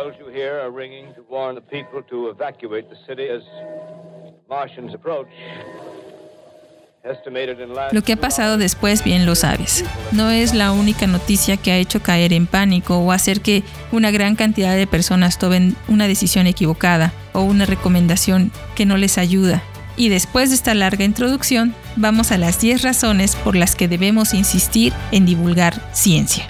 Lo 7.91 8.01
que 8.01 8.13
ha 8.13 8.17
pasado 8.17 8.57
después 8.57 9.03
bien 9.03 9.25
lo 9.25 9.35
sabes. 9.35 9.85
No 10.11 10.31
es 10.31 10.53
la 10.53 10.71
única 10.71 11.07
noticia 11.07 11.55
que 11.55 11.71
ha 11.71 11.77
hecho 11.77 12.01
caer 12.01 12.33
en 12.33 12.45
pánico 12.45 12.97
o 12.97 13.11
hacer 13.11 13.41
que 13.41 13.63
una 13.91 14.11
gran 14.11 14.35
cantidad 14.35 14.75
de 14.75 14.87
personas 14.87 15.39
tomen 15.39 15.75
una 15.87 16.07
decisión 16.07 16.45
equivocada 16.47 17.13
o 17.33 17.41
una 17.41 17.65
recomendación 17.65 18.51
que 18.75 18.85
no 18.85 18.97
les 18.97 19.17
ayuda. 19.17 19.63
Y 19.95 20.09
después 20.09 20.49
de 20.49 20.55
esta 20.55 20.73
larga 20.73 21.03
introducción, 21.03 21.73
vamos 21.95 22.31
a 22.31 22.37
las 22.37 22.59
10 22.59 22.81
razones 22.83 23.35
por 23.35 23.55
las 23.55 23.75
que 23.75 23.87
debemos 23.87 24.33
insistir 24.33 24.93
en 25.11 25.25
divulgar 25.25 25.73
ciencia. 25.93 26.45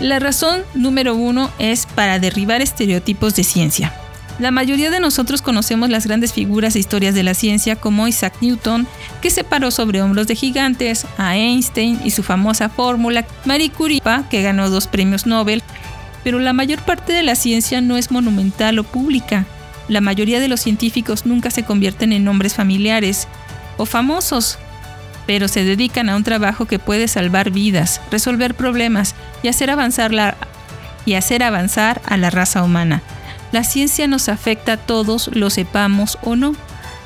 La 0.00 0.20
razón 0.20 0.62
número 0.74 1.16
uno 1.16 1.50
es 1.58 1.86
para 1.86 2.20
derribar 2.20 2.62
estereotipos 2.62 3.34
de 3.34 3.42
ciencia. 3.42 3.92
La 4.38 4.52
mayoría 4.52 4.90
de 4.90 5.00
nosotros 5.00 5.42
conocemos 5.42 5.90
las 5.90 6.06
grandes 6.06 6.32
figuras 6.32 6.76
e 6.76 6.78
historias 6.78 7.16
de 7.16 7.24
la 7.24 7.34
ciencia 7.34 7.74
como 7.74 8.06
Isaac 8.06 8.34
Newton, 8.40 8.86
que 9.20 9.30
se 9.30 9.42
paró 9.42 9.72
sobre 9.72 10.00
hombros 10.00 10.28
de 10.28 10.36
gigantes, 10.36 11.04
a 11.16 11.36
Einstein 11.36 12.00
y 12.04 12.10
su 12.10 12.22
famosa 12.22 12.68
fórmula, 12.68 13.26
Marie 13.44 13.70
Curie, 13.70 14.00
que 14.30 14.42
ganó 14.42 14.70
dos 14.70 14.86
premios 14.86 15.26
Nobel, 15.26 15.64
pero 16.22 16.38
la 16.38 16.52
mayor 16.52 16.80
parte 16.82 17.12
de 17.12 17.24
la 17.24 17.34
ciencia 17.34 17.80
no 17.80 17.96
es 17.96 18.12
monumental 18.12 18.78
o 18.78 18.84
pública. 18.84 19.46
La 19.88 20.00
mayoría 20.00 20.38
de 20.38 20.46
los 20.46 20.60
científicos 20.60 21.26
nunca 21.26 21.50
se 21.50 21.64
convierten 21.64 22.12
en 22.12 22.22
nombres 22.22 22.54
familiares 22.54 23.26
o 23.76 23.86
famosos, 23.86 24.60
pero 25.28 25.46
se 25.46 25.62
dedican 25.62 26.08
a 26.08 26.16
un 26.16 26.24
trabajo 26.24 26.64
que 26.64 26.78
puede 26.78 27.06
salvar 27.06 27.50
vidas, 27.50 28.00
resolver 28.10 28.54
problemas 28.54 29.14
y 29.42 29.48
hacer 29.48 29.70
avanzar, 29.70 30.38
y 31.04 31.14
hacer 31.14 31.42
avanzar 31.42 32.00
a 32.06 32.16
la 32.16 32.30
raza 32.30 32.62
humana. 32.62 33.02
La 33.52 33.62
ciencia 33.62 34.06
nos 34.06 34.30
afecta 34.30 34.72
a 34.72 34.76
todos, 34.78 35.28
lo 35.34 35.50
sepamos 35.50 36.16
o 36.22 36.34
no. 36.34 36.54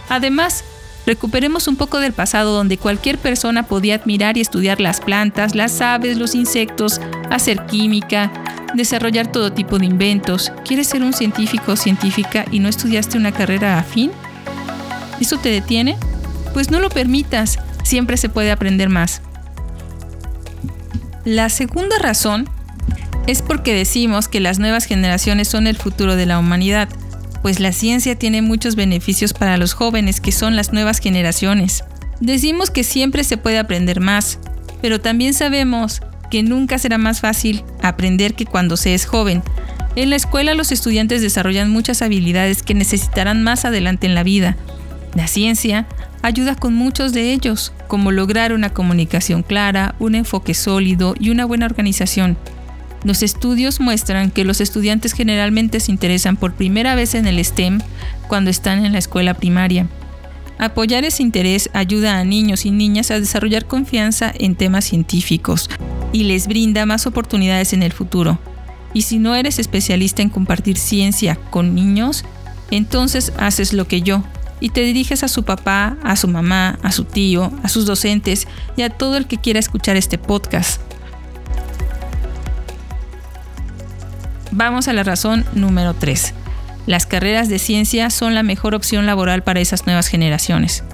Además, 0.08 0.62
recuperemos 1.04 1.66
un 1.66 1.74
poco 1.74 1.98
del 1.98 2.12
pasado 2.12 2.54
donde 2.54 2.78
cualquier 2.78 3.18
persona 3.18 3.64
podía 3.64 3.96
admirar 3.96 4.36
y 4.36 4.40
estudiar 4.40 4.80
las 4.80 5.00
plantas, 5.00 5.56
las 5.56 5.80
aves, 5.80 6.16
los 6.16 6.36
insectos, 6.36 7.00
hacer 7.28 7.66
química, 7.66 8.30
desarrollar 8.74 9.32
todo 9.32 9.52
tipo 9.52 9.80
de 9.80 9.86
inventos. 9.86 10.52
¿Quieres 10.64 10.86
ser 10.86 11.02
un 11.02 11.12
científico 11.12 11.72
o 11.72 11.76
científica 11.76 12.44
y 12.52 12.60
no 12.60 12.68
estudiaste 12.68 13.18
una 13.18 13.32
carrera 13.32 13.80
afín? 13.80 14.12
¿Eso 15.20 15.38
te 15.38 15.48
detiene? 15.48 15.96
Pues 16.54 16.70
no 16.70 16.78
lo 16.78 16.88
permitas, 16.88 17.58
siempre 17.82 18.16
se 18.16 18.28
puede 18.28 18.52
aprender 18.52 18.88
más. 18.88 19.22
La 21.24 21.48
segunda 21.48 21.98
razón 21.98 22.48
es 23.26 23.42
porque 23.42 23.74
decimos 23.74 24.28
que 24.28 24.40
las 24.40 24.58
nuevas 24.58 24.84
generaciones 24.84 25.48
son 25.48 25.66
el 25.66 25.76
futuro 25.76 26.16
de 26.16 26.26
la 26.26 26.38
humanidad, 26.38 26.88
pues 27.42 27.60
la 27.60 27.72
ciencia 27.72 28.16
tiene 28.16 28.42
muchos 28.42 28.76
beneficios 28.76 29.32
para 29.32 29.56
los 29.56 29.74
jóvenes 29.74 30.20
que 30.20 30.32
son 30.32 30.56
las 30.56 30.72
nuevas 30.72 30.98
generaciones. 30.98 31.84
Decimos 32.20 32.70
que 32.70 32.84
siempre 32.84 33.24
se 33.24 33.36
puede 33.36 33.58
aprender 33.58 34.00
más, 34.00 34.38
pero 34.80 35.00
también 35.00 35.34
sabemos 35.34 36.00
que 36.30 36.42
nunca 36.42 36.78
será 36.78 36.98
más 36.98 37.20
fácil 37.20 37.64
aprender 37.82 38.34
que 38.34 38.46
cuando 38.46 38.76
se 38.76 38.94
es 38.94 39.06
joven. 39.06 39.42
En 39.96 40.08
la 40.08 40.16
escuela 40.16 40.54
los 40.54 40.72
estudiantes 40.72 41.20
desarrollan 41.20 41.70
muchas 41.70 42.00
habilidades 42.00 42.62
que 42.62 42.74
necesitarán 42.74 43.42
más 43.42 43.64
adelante 43.64 44.06
en 44.06 44.14
la 44.14 44.22
vida. 44.22 44.56
La 45.14 45.26
ciencia 45.26 45.86
ayuda 46.22 46.54
con 46.54 46.74
muchos 46.74 47.12
de 47.12 47.32
ellos, 47.32 47.72
como 47.86 48.12
lograr 48.12 48.52
una 48.52 48.70
comunicación 48.70 49.42
clara, 49.42 49.94
un 49.98 50.14
enfoque 50.14 50.54
sólido 50.54 51.14
y 51.18 51.30
una 51.30 51.44
buena 51.44 51.66
organización. 51.66 52.38
Los 53.04 53.22
estudios 53.22 53.80
muestran 53.80 54.30
que 54.30 54.44
los 54.44 54.60
estudiantes 54.60 55.12
generalmente 55.12 55.80
se 55.80 55.90
interesan 55.90 56.36
por 56.36 56.54
primera 56.54 56.94
vez 56.94 57.14
en 57.14 57.26
el 57.26 57.44
STEM 57.44 57.80
cuando 58.28 58.50
están 58.50 58.84
en 58.84 58.92
la 58.92 58.98
escuela 58.98 59.34
primaria. 59.34 59.88
Apoyar 60.58 61.04
ese 61.04 61.24
interés 61.24 61.68
ayuda 61.74 62.18
a 62.18 62.24
niños 62.24 62.64
y 62.64 62.70
niñas 62.70 63.10
a 63.10 63.18
desarrollar 63.18 63.66
confianza 63.66 64.32
en 64.38 64.54
temas 64.54 64.84
científicos 64.84 65.68
y 66.12 66.24
les 66.24 66.46
brinda 66.46 66.86
más 66.86 67.06
oportunidades 67.06 67.72
en 67.72 67.82
el 67.82 67.92
futuro. 67.92 68.38
Y 68.94 69.02
si 69.02 69.18
no 69.18 69.34
eres 69.34 69.58
especialista 69.58 70.22
en 70.22 70.30
compartir 70.30 70.78
ciencia 70.78 71.36
con 71.50 71.74
niños, 71.74 72.24
entonces 72.70 73.32
haces 73.36 73.72
lo 73.72 73.88
que 73.88 74.02
yo 74.02 74.22
y 74.62 74.68
te 74.68 74.82
diriges 74.82 75.24
a 75.24 75.28
su 75.28 75.42
papá, 75.42 75.96
a 76.04 76.14
su 76.14 76.28
mamá, 76.28 76.78
a 76.84 76.92
su 76.92 77.04
tío, 77.04 77.52
a 77.64 77.68
sus 77.68 77.84
docentes 77.84 78.46
y 78.76 78.82
a 78.82 78.90
todo 78.90 79.16
el 79.16 79.26
que 79.26 79.36
quiera 79.36 79.58
escuchar 79.58 79.96
este 79.96 80.18
podcast. 80.18 80.80
Vamos 84.52 84.86
a 84.86 84.92
la 84.92 85.02
razón 85.02 85.44
número 85.52 85.94
3. 85.94 86.34
Las 86.86 87.06
carreras 87.06 87.48
de 87.48 87.58
ciencia 87.58 88.08
son 88.10 88.36
la 88.36 88.44
mejor 88.44 88.76
opción 88.76 89.04
laboral 89.04 89.42
para 89.42 89.58
esas 89.58 89.84
nuevas 89.84 90.06
generaciones. 90.06 90.84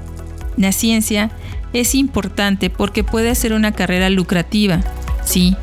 La 0.57 0.73
ciencia 0.73 1.31
es 1.75 1.95
importante 1.95 2.71
porque 2.71 3.05
puede 3.05 3.35
ser 3.35 3.53
una 3.53 3.73
carrera 3.73 4.09
lucrativa. 4.09 4.81
Sí, 5.27 5.55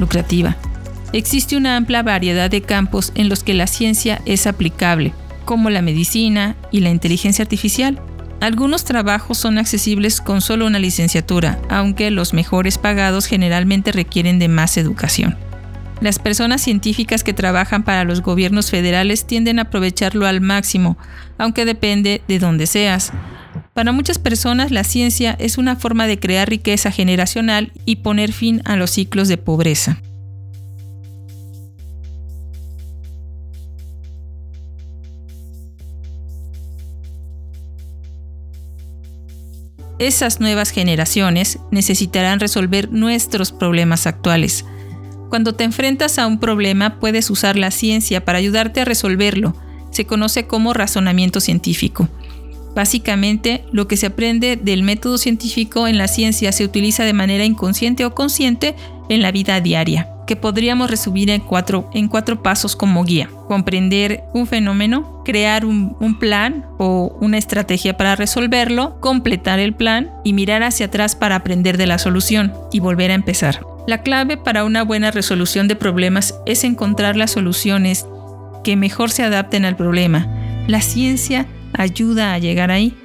lucrativa. 0.00 0.56
Existe 1.12 1.56
una 1.56 1.76
amplia 1.76 2.02
variedad 2.02 2.50
de 2.50 2.62
campos 2.62 3.12
en 3.14 3.28
los 3.28 3.44
que 3.44 3.54
la 3.54 3.68
ciencia 3.68 4.20
es 4.24 4.48
aplicable, 4.48 5.14
como 5.46 5.70
la 5.70 5.80
medicina 5.80 6.56
y 6.70 6.80
la 6.80 6.90
inteligencia 6.90 7.42
artificial. 7.42 7.98
Algunos 8.40 8.84
trabajos 8.84 9.38
son 9.38 9.56
accesibles 9.56 10.20
con 10.20 10.42
solo 10.42 10.66
una 10.66 10.78
licenciatura, 10.78 11.58
aunque 11.70 12.10
los 12.10 12.34
mejores 12.34 12.76
pagados 12.76 13.24
generalmente 13.24 13.92
requieren 13.92 14.38
de 14.38 14.48
más 14.48 14.76
educación. 14.76 15.38
Las 16.02 16.18
personas 16.18 16.60
científicas 16.60 17.24
que 17.24 17.32
trabajan 17.32 17.82
para 17.82 18.04
los 18.04 18.20
gobiernos 18.20 18.70
federales 18.70 19.26
tienden 19.26 19.58
a 19.58 19.62
aprovecharlo 19.62 20.26
al 20.26 20.42
máximo, 20.42 20.98
aunque 21.38 21.64
depende 21.64 22.20
de 22.28 22.38
dónde 22.38 22.66
seas. 22.66 23.12
Para 23.72 23.92
muchas 23.92 24.18
personas 24.18 24.70
la 24.70 24.84
ciencia 24.84 25.34
es 25.38 25.56
una 25.56 25.76
forma 25.76 26.06
de 26.06 26.18
crear 26.18 26.50
riqueza 26.50 26.90
generacional 26.90 27.72
y 27.86 27.96
poner 27.96 28.32
fin 28.32 28.60
a 28.66 28.76
los 28.76 28.90
ciclos 28.90 29.28
de 29.28 29.38
pobreza. 29.38 29.98
Esas 39.98 40.40
nuevas 40.40 40.70
generaciones 40.70 41.58
necesitarán 41.70 42.40
resolver 42.40 42.90
nuestros 42.92 43.52
problemas 43.52 44.06
actuales 44.06 44.64
cuando 45.28 45.54
te 45.54 45.64
enfrentas 45.64 46.18
a 46.18 46.26
un 46.26 46.38
problema 46.38 46.98
puedes 47.00 47.30
usar 47.30 47.56
la 47.56 47.70
ciencia 47.70 48.24
para 48.24 48.38
ayudarte 48.38 48.80
a 48.80 48.84
resolverlo. 48.84 49.54
Se 49.90 50.06
conoce 50.06 50.46
como 50.46 50.72
razonamiento 50.72 51.40
científico. 51.40 52.08
Básicamente, 52.74 53.64
lo 53.72 53.88
que 53.88 53.96
se 53.96 54.06
aprende 54.06 54.56
del 54.56 54.82
método 54.82 55.18
científico 55.18 55.88
en 55.88 55.98
la 55.98 56.08
ciencia 56.08 56.52
se 56.52 56.64
utiliza 56.64 57.04
de 57.04 57.14
manera 57.14 57.44
inconsciente 57.44 58.04
o 58.04 58.14
consciente 58.14 58.76
en 59.08 59.22
la 59.22 59.32
vida 59.32 59.60
diaria, 59.60 60.08
que 60.26 60.36
podríamos 60.36 60.90
resumir 60.90 61.30
en 61.30 61.40
cuatro, 61.40 61.88
en 61.94 62.08
cuatro 62.08 62.42
pasos 62.42 62.76
como 62.76 63.04
guía. 63.04 63.30
Comprender 63.48 64.24
un 64.34 64.46
fenómeno, 64.46 65.22
crear 65.24 65.64
un, 65.64 65.96
un 66.00 66.18
plan 66.18 66.66
o 66.78 67.16
una 67.20 67.38
estrategia 67.38 67.96
para 67.96 68.16
resolverlo, 68.16 69.00
completar 69.00 69.58
el 69.58 69.74
plan 69.74 70.10
y 70.24 70.32
mirar 70.32 70.62
hacia 70.62 70.86
atrás 70.86 71.14
para 71.14 71.36
aprender 71.36 71.76
de 71.78 71.86
la 71.86 71.98
solución 71.98 72.52
y 72.72 72.80
volver 72.80 73.10
a 73.10 73.14
empezar. 73.14 73.60
La 73.86 74.02
clave 74.02 74.36
para 74.36 74.64
una 74.64 74.82
buena 74.82 75.12
resolución 75.12 75.68
de 75.68 75.76
problemas 75.76 76.34
es 76.44 76.64
encontrar 76.64 77.16
las 77.16 77.30
soluciones 77.30 78.04
que 78.64 78.74
mejor 78.74 79.12
se 79.12 79.22
adapten 79.22 79.64
al 79.64 79.76
problema. 79.76 80.26
La 80.66 80.80
ciencia 80.80 81.46
ayuda 81.72 82.34
a 82.34 82.38
llegar 82.38 82.72
ahí. 82.72 82.96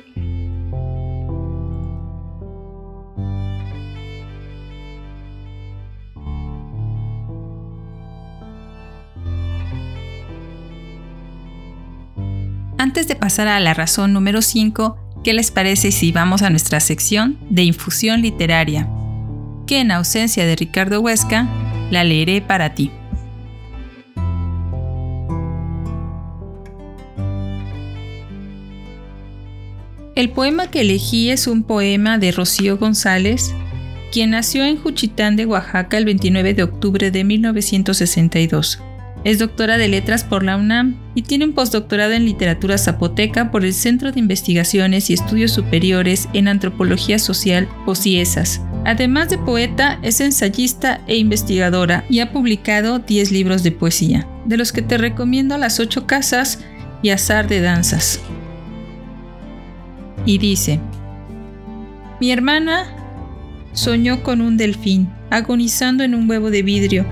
Antes 12.92 13.08
de 13.08 13.16
pasar 13.16 13.48
a 13.48 13.58
la 13.62 13.74
razón 13.74 14.12
número 14.12 14.42
5, 14.42 14.98
¿qué 15.24 15.32
les 15.32 15.50
parece 15.50 15.94
si 15.94 16.12
vamos 16.12 16.42
a 16.42 16.50
nuestra 16.50 16.82
sección 16.82 17.38
de 17.50 17.64
infusión 17.64 18.22
literaria? 18.22 18.90
que 19.66 19.80
en 19.80 19.92
ausencia 19.92 20.46
de 20.46 20.58
Ricardo 20.58 21.00
Huesca, 21.00 21.48
la 21.90 22.04
leeré 22.04 22.42
para 22.42 22.76
ti. 22.76 22.92
El 30.16 30.32
poema 30.32 30.68
que 30.68 30.82
elegí 30.82 31.30
es 31.30 31.48
un 31.48 31.64
poema 31.64 32.18
de 32.18 32.34
Rocío 32.34 32.78
González, 32.78 33.54
quien 34.12 34.32
nació 34.32 34.66
en 34.66 34.76
Juchitán 34.76 35.38
de 35.38 35.46
Oaxaca 35.46 35.98
el 35.98 36.04
29 36.04 36.56
de 36.56 36.64
octubre 36.64 37.10
de 37.10 37.24
1962. 37.24 38.82
Es 39.24 39.38
doctora 39.38 39.78
de 39.78 39.88
letras 39.88 40.24
por 40.24 40.44
la 40.44 40.58
UNAM 40.58 40.98
y 41.14 41.22
tiene 41.22 41.46
un 41.46 41.54
postdoctorado 41.54 42.14
en 42.14 42.26
literatura 42.26 42.80
zapoteca 42.80 43.52
por 43.52 43.64
el 43.64 43.74
Centro 43.74 44.12
de 44.12 44.20
Investigaciones 44.20 45.10
y 45.10 45.14
Estudios 45.14 45.52
Superiores 45.52 46.28
en 46.34 46.48
Antropología 46.48 47.20
Social 47.20 47.70
CIESAS. 47.94 48.62
Además 48.84 49.30
de 49.30 49.38
poeta, 49.38 50.00
es 50.02 50.22
ensayista 50.22 51.02
e 51.06 51.18
investigadora 51.18 52.04
y 52.10 52.20
ha 52.20 52.32
publicado 52.32 52.98
10 52.98 53.32
libros 53.32 53.62
de 53.62 53.72
poesía, 53.72 54.28
de 54.46 54.58
los 54.58 54.72
que 54.72 54.82
te 54.82 54.98
recomiendo 54.98 55.56
Las 55.60 55.80
ocho 55.80 56.08
casas 56.08 56.60
y 57.04 57.10
Azar 57.10 57.48
de 57.48 57.62
danzas. 57.62 58.20
Y 60.26 60.40
dice, 60.40 60.80
mi 62.20 62.32
hermana 62.32 62.86
soñó 63.74 64.24
con 64.24 64.42
un 64.42 64.58
delfín 64.58 65.10
agonizando 65.30 66.04
en 66.04 66.16
un 66.16 66.28
huevo 66.28 66.50
de 66.50 66.64
vidrio 66.64 67.06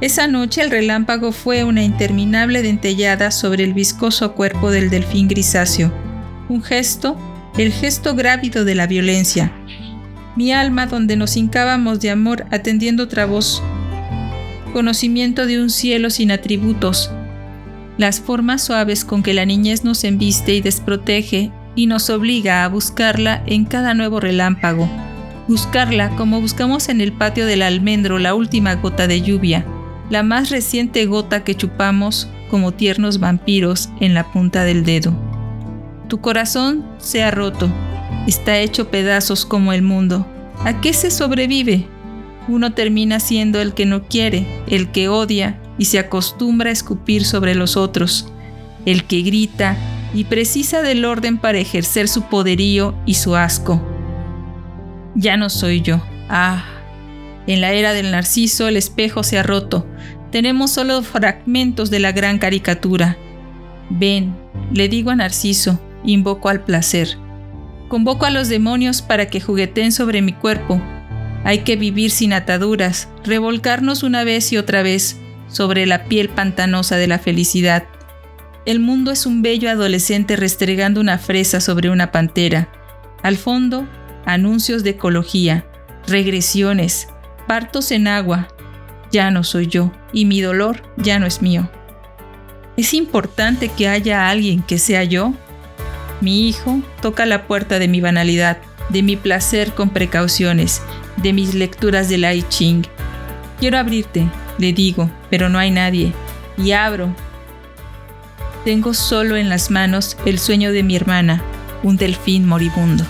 esa 0.00 0.28
noche 0.28 0.62
el 0.62 0.70
relámpago 0.70 1.32
fue 1.32 1.64
una 1.64 1.82
interminable 1.82 2.62
dentellada 2.62 3.32
sobre 3.32 3.64
el 3.64 3.74
viscoso 3.74 4.32
cuerpo 4.34 4.70
del 4.70 4.90
delfín 4.90 5.26
grisáceo. 5.26 5.92
Un 6.48 6.62
gesto, 6.62 7.16
el 7.58 7.72
gesto 7.72 8.14
grávido 8.14 8.64
de 8.64 8.76
la 8.76 8.86
violencia. 8.86 9.50
Mi 10.36 10.52
alma 10.52 10.86
donde 10.86 11.16
nos 11.16 11.36
hincábamos 11.36 11.98
de 11.98 12.10
amor 12.10 12.46
atendiendo 12.52 13.02
otra 13.02 13.26
voz. 13.26 13.60
Conocimiento 14.72 15.46
de 15.46 15.60
un 15.60 15.68
cielo 15.68 16.10
sin 16.10 16.30
atributos. 16.30 17.10
Las 17.96 18.20
formas 18.20 18.62
suaves 18.62 19.04
con 19.04 19.24
que 19.24 19.34
la 19.34 19.46
niñez 19.46 19.82
nos 19.82 20.04
embiste 20.04 20.54
y 20.54 20.60
desprotege 20.60 21.50
y 21.74 21.86
nos 21.86 22.08
obliga 22.08 22.62
a 22.62 22.68
buscarla 22.68 23.42
en 23.46 23.64
cada 23.64 23.94
nuevo 23.94 24.20
relámpago. 24.20 24.88
Buscarla 25.48 26.10
como 26.10 26.40
buscamos 26.40 26.88
en 26.88 27.00
el 27.00 27.12
patio 27.12 27.46
del 27.46 27.62
almendro 27.62 28.20
la 28.20 28.36
última 28.36 28.76
gota 28.76 29.08
de 29.08 29.22
lluvia 29.22 29.66
la 30.10 30.22
más 30.22 30.50
reciente 30.50 31.06
gota 31.06 31.44
que 31.44 31.54
chupamos 31.54 32.28
como 32.50 32.72
tiernos 32.72 33.20
vampiros 33.20 33.90
en 34.00 34.14
la 34.14 34.32
punta 34.32 34.64
del 34.64 34.84
dedo. 34.84 35.12
Tu 36.08 36.20
corazón 36.20 36.86
se 36.98 37.22
ha 37.22 37.30
roto, 37.30 37.70
está 38.26 38.58
hecho 38.58 38.90
pedazos 38.90 39.44
como 39.44 39.72
el 39.72 39.82
mundo. 39.82 40.26
¿A 40.64 40.80
qué 40.80 40.92
se 40.92 41.10
sobrevive? 41.10 41.86
Uno 42.48 42.72
termina 42.72 43.20
siendo 43.20 43.60
el 43.60 43.74
que 43.74 43.84
no 43.84 44.04
quiere, 44.04 44.46
el 44.68 44.90
que 44.90 45.08
odia 45.08 45.60
y 45.76 45.84
se 45.84 45.98
acostumbra 45.98 46.70
a 46.70 46.72
escupir 46.72 47.24
sobre 47.24 47.54
los 47.54 47.76
otros, 47.76 48.32
el 48.86 49.04
que 49.04 49.20
grita 49.20 49.76
y 50.14 50.24
precisa 50.24 50.80
del 50.80 51.04
orden 51.04 51.38
para 51.38 51.58
ejercer 51.58 52.08
su 52.08 52.22
poderío 52.22 52.94
y 53.04 53.14
su 53.14 53.36
asco. 53.36 53.82
Ya 55.14 55.36
no 55.36 55.50
soy 55.50 55.82
yo. 55.82 56.00
Ah, 56.30 56.64
en 57.46 57.60
la 57.60 57.72
era 57.72 57.92
del 57.92 58.10
narciso 58.10 58.68
el 58.68 58.76
espejo 58.76 59.22
se 59.22 59.38
ha 59.38 59.42
roto. 59.42 59.86
Tenemos 60.30 60.70
solo 60.70 61.02
fragmentos 61.02 61.90
de 61.90 62.00
la 62.00 62.12
gran 62.12 62.38
caricatura. 62.38 63.16
Ven, 63.88 64.36
le 64.72 64.88
digo 64.88 65.10
a 65.10 65.16
Narciso, 65.16 65.80
invoco 66.04 66.50
al 66.50 66.64
placer. 66.64 67.16
Convoco 67.88 68.26
a 68.26 68.30
los 68.30 68.48
demonios 68.48 69.00
para 69.00 69.26
que 69.26 69.40
jugueten 69.40 69.90
sobre 69.90 70.20
mi 70.20 70.34
cuerpo. 70.34 70.82
Hay 71.44 71.60
que 71.60 71.76
vivir 71.76 72.10
sin 72.10 72.34
ataduras, 72.34 73.08
revolcarnos 73.24 74.02
una 74.02 74.24
vez 74.24 74.52
y 74.52 74.58
otra 74.58 74.82
vez 74.82 75.18
sobre 75.48 75.86
la 75.86 76.04
piel 76.04 76.28
pantanosa 76.28 76.96
de 76.96 77.06
la 77.06 77.18
felicidad. 77.18 77.84
El 78.66 78.80
mundo 78.80 79.10
es 79.10 79.24
un 79.24 79.40
bello 79.40 79.70
adolescente 79.70 80.36
restregando 80.36 81.00
una 81.00 81.16
fresa 81.16 81.60
sobre 81.60 81.88
una 81.88 82.12
pantera. 82.12 82.68
Al 83.22 83.38
fondo, 83.38 83.88
anuncios 84.26 84.84
de 84.84 84.90
ecología, 84.90 85.64
regresiones, 86.06 87.08
partos 87.46 87.90
en 87.92 88.08
agua, 88.08 88.48
ya 89.10 89.30
no 89.30 89.44
soy 89.44 89.66
yo 89.66 89.92
y 90.12 90.24
mi 90.24 90.40
dolor 90.40 90.82
ya 90.96 91.18
no 91.18 91.26
es 91.26 91.42
mío. 91.42 91.70
¿Es 92.76 92.94
importante 92.94 93.68
que 93.68 93.88
haya 93.88 94.28
alguien 94.28 94.62
que 94.62 94.78
sea 94.78 95.04
yo? 95.04 95.34
Mi 96.20 96.48
hijo 96.48 96.80
toca 97.02 97.26
la 97.26 97.46
puerta 97.46 97.78
de 97.78 97.88
mi 97.88 98.00
banalidad, 98.00 98.58
de 98.88 99.02
mi 99.02 99.16
placer 99.16 99.72
con 99.72 99.90
precauciones, 99.90 100.82
de 101.16 101.32
mis 101.32 101.54
lecturas 101.54 102.08
de 102.08 102.18
Lai 102.18 102.44
Ching. 102.48 102.86
Quiero 103.58 103.78
abrirte, 103.78 104.28
le 104.58 104.72
digo, 104.72 105.10
pero 105.30 105.48
no 105.48 105.58
hay 105.58 105.70
nadie. 105.70 106.12
Y 106.56 106.72
abro. 106.72 107.14
Tengo 108.64 108.94
solo 108.94 109.36
en 109.36 109.48
las 109.48 109.70
manos 109.70 110.16
el 110.24 110.38
sueño 110.38 110.72
de 110.72 110.82
mi 110.82 110.96
hermana, 110.96 111.42
un 111.82 111.96
delfín 111.96 112.46
moribundo. 112.46 113.04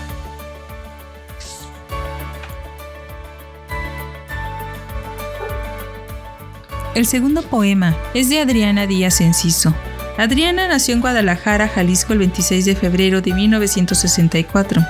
El 6.95 7.05
segundo 7.05 7.43
poema 7.43 7.95
es 8.15 8.29
de 8.29 8.39
Adriana 8.39 8.87
Díaz 8.87 9.21
Enciso. 9.21 9.75
Adriana 10.17 10.67
nació 10.67 10.95
en 10.95 11.01
Guadalajara, 11.01 11.67
Jalisco, 11.67 12.13
el 12.13 12.19
26 12.19 12.65
de 12.65 12.75
febrero 12.75 13.21
de 13.21 13.31
1964. 13.31 14.81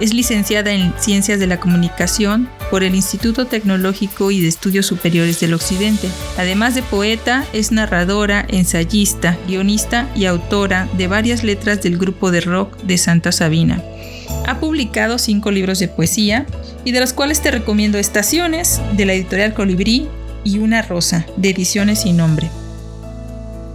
Es 0.00 0.12
licenciada 0.12 0.70
en 0.70 0.92
Ciencias 0.98 1.40
de 1.40 1.46
la 1.46 1.58
Comunicación 1.58 2.48
por 2.70 2.84
el 2.84 2.94
Instituto 2.94 3.46
Tecnológico 3.46 4.30
y 4.30 4.40
de 4.40 4.48
Estudios 4.48 4.86
Superiores 4.86 5.40
del 5.40 5.54
Occidente. 5.54 6.08
Además 6.38 6.74
de 6.74 6.82
poeta, 6.82 7.44
es 7.52 7.72
narradora, 7.72 8.44
ensayista, 8.48 9.38
guionista 9.48 10.08
y 10.14 10.26
autora 10.26 10.88
de 10.98 11.08
varias 11.08 11.42
letras 11.42 11.82
del 11.82 11.96
grupo 11.96 12.30
de 12.30 12.42
rock 12.42 12.76
de 12.82 12.98
Santa 12.98 13.32
Sabina. 13.32 13.82
Ha 14.46 14.60
publicado 14.60 15.18
cinco 15.18 15.50
libros 15.50 15.78
de 15.78 15.88
poesía 15.88 16.46
y 16.84 16.92
de 16.92 17.00
los 17.00 17.12
cuales 17.12 17.40
te 17.40 17.50
recomiendo 17.50 17.98
Estaciones, 17.98 18.80
de 18.92 19.06
la 19.06 19.14
editorial 19.14 19.54
Colibrí, 19.54 20.06
y 20.44 20.58
una 20.58 20.82
rosa 20.82 21.26
de 21.36 21.50
ediciones 21.50 22.02
sin 22.02 22.16
nombre. 22.16 22.50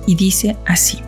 Y 0.07 0.15
dice 0.15 0.55
así. 0.65 0.99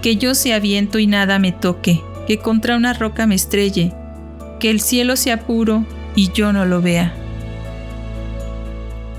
Que 0.00 0.16
yo 0.16 0.34
sea 0.34 0.58
viento 0.58 0.98
y 0.98 1.06
nada 1.06 1.38
me 1.38 1.52
toque, 1.52 2.00
que 2.26 2.38
contra 2.38 2.76
una 2.76 2.92
roca 2.92 3.26
me 3.26 3.34
estrelle, 3.34 3.92
que 4.58 4.70
el 4.70 4.80
cielo 4.80 5.16
sea 5.16 5.40
puro 5.40 5.84
y 6.16 6.32
yo 6.32 6.52
no 6.52 6.64
lo 6.64 6.82
vea. 6.82 7.14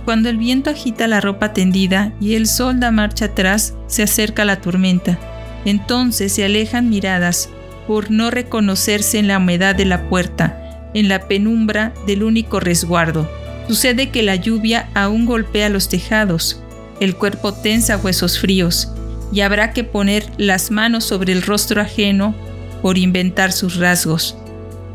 Cuando 0.05 0.29
el 0.29 0.37
viento 0.37 0.69
agita 0.69 1.07
la 1.07 1.21
ropa 1.21 1.53
tendida 1.53 2.11
y 2.19 2.35
el 2.35 2.47
sol 2.47 2.81
da 2.81 2.91
marcha 2.91 3.25
atrás, 3.25 3.73
se 3.87 4.03
acerca 4.03 4.43
la 4.43 4.57
tormenta. 4.57 5.17
Entonces 5.63 6.33
se 6.33 6.43
alejan 6.43 6.89
miradas 6.89 7.49
por 7.87 8.11
no 8.11 8.29
reconocerse 8.29 9.19
en 9.19 9.29
la 9.29 9.37
humedad 9.37 9.75
de 9.75 9.85
la 9.85 10.09
puerta, 10.09 10.89
en 10.93 11.07
la 11.07 11.27
penumbra 11.29 11.93
del 12.05 12.23
único 12.23 12.59
resguardo 12.59 13.42
Sucede 13.67 14.09
que 14.09 14.23
la 14.23 14.35
lluvia 14.35 14.89
aún 14.93 15.25
golpea 15.25 15.69
los 15.69 15.87
tejados, 15.87 16.61
el 16.99 17.15
cuerpo 17.15 17.53
tensa 17.53 17.97
huesos 17.97 18.39
fríos, 18.39 18.91
y 19.31 19.41
habrá 19.41 19.71
que 19.71 19.83
poner 19.83 20.29
las 20.37 20.69
manos 20.69 21.05
sobre 21.05 21.33
el 21.33 21.41
rostro 21.41 21.81
ajeno 21.81 22.35
por 22.81 22.97
inventar 22.97 23.51
sus 23.51 23.77
rasgos. 23.77 24.37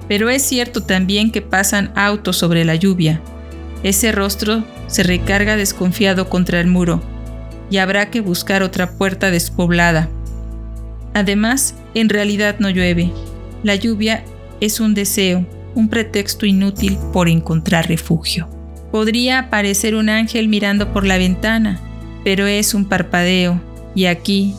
Pero 0.06 0.30
es 0.30 0.42
cierto 0.42 0.82
también 0.82 1.30
que 1.30 1.42
pasan 1.42 1.92
autos 1.96 2.36
sobre 2.36 2.64
la 2.64 2.74
lluvia. 2.74 3.20
Ese 3.82 4.12
rostro 4.12 4.64
se 4.86 5.02
recarga 5.02 5.56
desconfiado 5.56 6.28
contra 6.28 6.60
el 6.60 6.66
muro, 6.66 7.02
y 7.70 7.78
habrá 7.78 8.10
que 8.10 8.20
buscar 8.20 8.62
otra 8.62 8.92
puerta 8.92 9.30
despoblada. 9.30 10.08
Además, 11.14 11.74
en 11.94 12.08
realidad 12.08 12.56
no 12.58 12.70
llueve. 12.70 13.10
La 13.62 13.74
lluvia 13.74 14.24
es 14.60 14.78
un 14.78 14.94
deseo, 14.94 15.44
un 15.74 15.88
pretexto 15.88 16.46
inútil 16.46 16.98
por 17.12 17.28
encontrar 17.28 17.88
refugio. 17.88 18.48
Podría 18.90 19.38
aparecer 19.38 19.94
un 19.94 20.08
ángel 20.08 20.48
mirando 20.48 20.92
por 20.92 21.06
la 21.06 21.18
ventana, 21.18 21.80
pero 22.24 22.46
es 22.46 22.74
un 22.74 22.86
parpadeo, 22.86 23.60
y 23.94 24.06
aquí, 24.06 24.54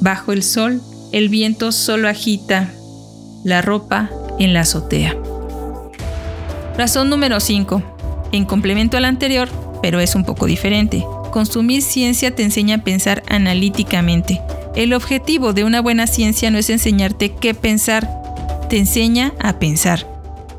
bajo 0.00 0.32
el 0.32 0.42
sol, 0.42 0.80
el 1.12 1.28
viento 1.28 1.72
solo 1.72 2.08
agita 2.08 2.70
la 3.44 3.60
ropa 3.60 4.10
en 4.38 4.54
la 4.54 4.60
azotea. 4.60 5.16
Razón 6.76 7.10
número 7.10 7.40
5. 7.40 7.82
En 8.32 8.44
complemento 8.44 8.96
a 8.96 9.00
la 9.00 9.08
anterior, 9.08 9.48
pero 9.82 10.00
es 10.00 10.14
un 10.14 10.24
poco 10.24 10.46
diferente. 10.46 11.04
Consumir 11.32 11.82
ciencia 11.82 12.34
te 12.34 12.42
enseña 12.42 12.76
a 12.76 12.84
pensar 12.84 13.22
analíticamente. 13.28 14.40
El 14.74 14.94
objetivo 14.94 15.52
de 15.52 15.64
una 15.64 15.80
buena 15.80 16.06
ciencia 16.06 16.50
no 16.50 16.58
es 16.58 16.70
enseñarte 16.70 17.34
qué 17.34 17.52
pensar, 17.52 18.08
te 18.70 18.78
enseña 18.78 19.32
a 19.38 19.58
pensar. 19.58 20.11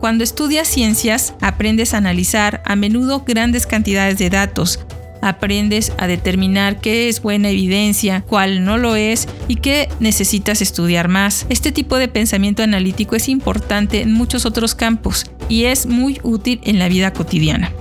Cuando 0.04 0.26
estudias 0.26 0.68
ciencias, 0.68 1.34
aprendes 1.40 1.94
a 1.94 1.98
analizar 1.98 2.62
a 2.66 2.76
menudo 2.76 3.24
grandes 3.26 3.66
cantidades 3.66 4.18
de 4.18 4.30
datos. 4.30 4.82
Aprendes 5.22 5.94
a 5.98 6.08
determinar 6.08 6.82
qué 6.82 7.08
es 7.08 7.22
buena 7.22 7.48
evidencia, 7.48 8.20
cuál 8.28 8.66
no 8.66 8.78
lo 8.78 8.98
es 8.98 9.30
y 9.48 9.56
qué 9.56 9.88
necesitas 10.02 10.62
estudiar 10.62 11.08
más. 11.08 11.46
Este 11.48 11.72
tipo 11.72 11.96
de 11.96 12.10
pensamiento 12.10 12.64
analítico 12.64 13.16
es 13.16 13.30
importante 13.30 14.02
en 14.02 14.12
muchos 14.12 14.46
otros 14.46 14.76
campos 14.76 15.26
y 15.48 15.64
es 15.64 15.86
muy 15.86 16.20
útil 16.22 16.60
en 16.66 16.80
la 16.80 16.90
vida 16.90 17.14
cotidiana. 17.14 17.72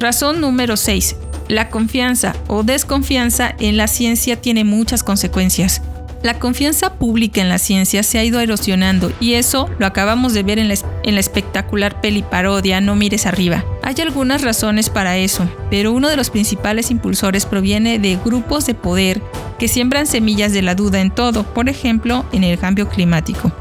Razón 0.00 0.40
número 0.40 0.76
6. 0.76 1.14
La 1.48 1.70
confianza 1.70 2.34
o 2.48 2.64
desconfianza 2.64 3.54
en 3.60 3.76
la 3.76 3.86
ciencia 3.86 4.40
tiene 4.40 4.64
muchas 4.64 5.04
consecuencias. 5.04 5.80
La 6.22 6.40
confianza 6.40 6.94
pública 6.94 7.40
en 7.40 7.48
la 7.48 7.58
ciencia 7.58 8.02
se 8.02 8.18
ha 8.18 8.24
ido 8.24 8.40
erosionando 8.40 9.12
y 9.20 9.34
eso 9.34 9.70
lo 9.78 9.86
acabamos 9.86 10.34
de 10.34 10.42
ver 10.42 10.58
en 10.58 10.66
la, 10.66 11.20
espectacular 11.20 12.00
peli 12.00 12.22
parodia 12.22 12.80
No 12.80 12.96
mires 12.96 13.26
arriba. 13.26 13.64
Hay 13.84 13.94
algunas 14.00 14.42
razones 14.42 14.90
para 14.90 15.18
eso, 15.18 15.48
pero 15.70 15.92
uno 15.92 16.08
de 16.08 16.16
los 16.16 16.30
principales 16.30 16.90
impulsores 16.90 17.46
proviene 17.46 18.00
de 18.00 18.18
grupos 18.24 18.66
de 18.66 18.74
poder 18.74 19.22
que 19.60 19.68
siembran 19.68 20.08
semillas 20.08 20.52
de 20.52 20.62
la 20.62 20.74
duda 20.74 21.00
en 21.00 21.12
todo, 21.12 21.44
por 21.44 21.68
ejemplo, 21.68 22.24
en 22.32 22.42
el 22.42 22.58
cambio 22.58 22.88
climático. 22.88 23.52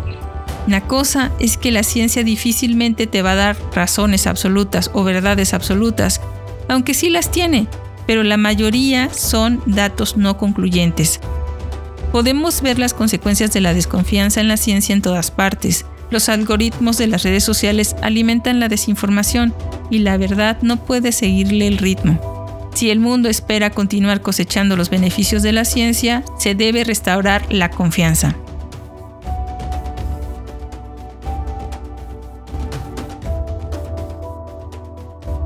La 0.65 0.81
cosa 0.81 1.31
es 1.39 1.57
que 1.57 1.71
la 1.71 1.83
ciencia 1.83 2.23
difícilmente 2.23 3.05
te 3.05 3.21
va 3.21 3.33
a 3.33 3.35
dar 3.35 3.57
razones 3.75 4.25
absolutas 4.25 4.89
o 4.93 5.03
verdades 5.03 5.53
absolutas, 5.53 6.19
aunque 6.67 6.93
sí 6.93 7.09
las 7.09 7.31
tiene, 7.31 7.67
pero 8.07 8.23
la 8.23 8.37
mayoría 8.37 9.13
son 9.13 9.61
datos 9.65 10.17
no 10.17 10.37
concluyentes. 10.37 11.19
Podemos 12.11 12.61
ver 12.61 12.79
las 12.79 12.93
consecuencias 12.93 13.51
de 13.51 13.61
la 13.61 13.73
desconfianza 13.73 14.39
en 14.39 14.47
la 14.47 14.57
ciencia 14.57 14.93
en 14.93 15.01
todas 15.01 15.31
partes. 15.31 15.85
Los 16.11 16.29
algoritmos 16.29 16.97
de 16.97 17.07
las 17.07 17.23
redes 17.23 17.43
sociales 17.43 17.95
alimentan 18.01 18.59
la 18.59 18.69
desinformación 18.69 19.53
y 19.89 19.99
la 19.99 20.17
verdad 20.17 20.57
no 20.61 20.77
puede 20.77 21.11
seguirle 21.11 21.67
el 21.67 21.77
ritmo. 21.77 22.69
Si 22.73 22.89
el 22.89 22.99
mundo 22.99 23.29
espera 23.29 23.69
continuar 23.69 24.21
cosechando 24.21 24.75
los 24.75 24.89
beneficios 24.89 25.41
de 25.41 25.53
la 25.53 25.65
ciencia, 25.65 26.23
se 26.37 26.55
debe 26.55 26.83
restaurar 26.83 27.45
la 27.49 27.69
confianza. 27.69 28.35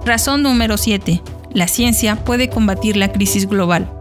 Razón 0.09 0.41
número 0.41 0.75
7. 0.75 1.21
La 1.53 1.67
ciencia 1.67 2.15
puede 2.15 2.49
combatir 2.49 2.97
la 2.97 3.11
crisis 3.11 3.47
global. 3.47 3.91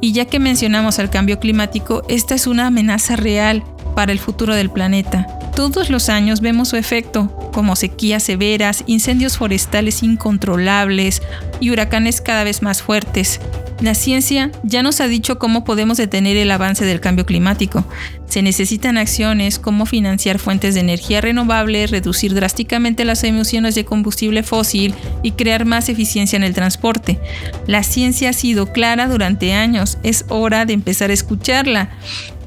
Y 0.00 0.12
ya 0.12 0.24
que 0.24 0.38
mencionamos 0.38 0.98
el 0.98 1.10
cambio 1.10 1.40
climático, 1.40 2.04
esta 2.08 2.34
es 2.34 2.46
una 2.46 2.68
amenaza 2.68 3.16
real 3.16 3.62
para 3.94 4.12
el 4.12 4.18
futuro 4.18 4.54
del 4.54 4.70
planeta. 4.70 5.26
Todos 5.54 5.90
los 5.90 6.08
años 6.08 6.40
vemos 6.40 6.68
su 6.68 6.76
efecto, 6.76 7.50
como 7.52 7.76
sequías 7.76 8.22
severas, 8.22 8.82
incendios 8.86 9.36
forestales 9.36 10.02
incontrolables 10.02 11.20
y 11.60 11.68
huracanes 11.68 12.22
cada 12.22 12.42
vez 12.42 12.62
más 12.62 12.80
fuertes. 12.80 13.38
La 13.80 13.94
ciencia 13.94 14.50
ya 14.62 14.82
nos 14.82 15.02
ha 15.02 15.08
dicho 15.08 15.38
cómo 15.38 15.62
podemos 15.64 15.98
detener 15.98 16.38
el 16.38 16.50
avance 16.50 16.86
del 16.86 17.00
cambio 17.00 17.26
climático. 17.26 17.84
Se 18.26 18.40
necesitan 18.40 18.96
acciones 18.96 19.58
como 19.58 19.84
financiar 19.84 20.38
fuentes 20.38 20.74
de 20.74 20.80
energía 20.80 21.20
renovable, 21.20 21.86
reducir 21.86 22.34
drásticamente 22.34 23.04
las 23.04 23.22
emisiones 23.22 23.74
de 23.74 23.84
combustible 23.84 24.42
fósil 24.42 24.94
y 25.22 25.32
crear 25.32 25.66
más 25.66 25.90
eficiencia 25.90 26.36
en 26.36 26.44
el 26.44 26.54
transporte. 26.54 27.20
La 27.66 27.82
ciencia 27.82 28.30
ha 28.30 28.32
sido 28.32 28.72
clara 28.72 29.08
durante 29.08 29.52
años, 29.52 29.98
es 30.02 30.24
hora 30.28 30.64
de 30.64 30.72
empezar 30.72 31.10
a 31.10 31.14
escucharla. 31.14 31.90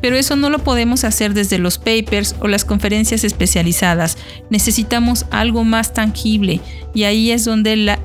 Pero 0.01 0.15
eso 0.15 0.35
no 0.35 0.49
lo 0.49 0.59
podemos 0.59 1.03
hacer 1.03 1.33
desde 1.33 1.59
los 1.59 1.77
papers 1.77 2.35
o 2.39 2.47
las 2.47 2.65
conferencias 2.65 3.23
especializadas. 3.23 4.17
Necesitamos 4.49 5.25
algo 5.29 5.63
más 5.63 5.93
tangible 5.93 6.61
y 6.93 7.03
ahí 7.03 7.31
es 7.31 7.45
donde 7.45 7.75
la 7.75 7.99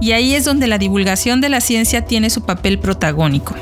y 0.00 0.12
ahí 0.12 0.34
es 0.34 0.44
donde 0.44 0.66
la 0.66 0.78
divulgación 0.78 1.40
de 1.40 1.48
la 1.48 1.60
ciencia 1.60 2.04
tiene 2.04 2.30
su 2.30 2.42
papel 2.42 2.78
protagónico. 2.78 3.54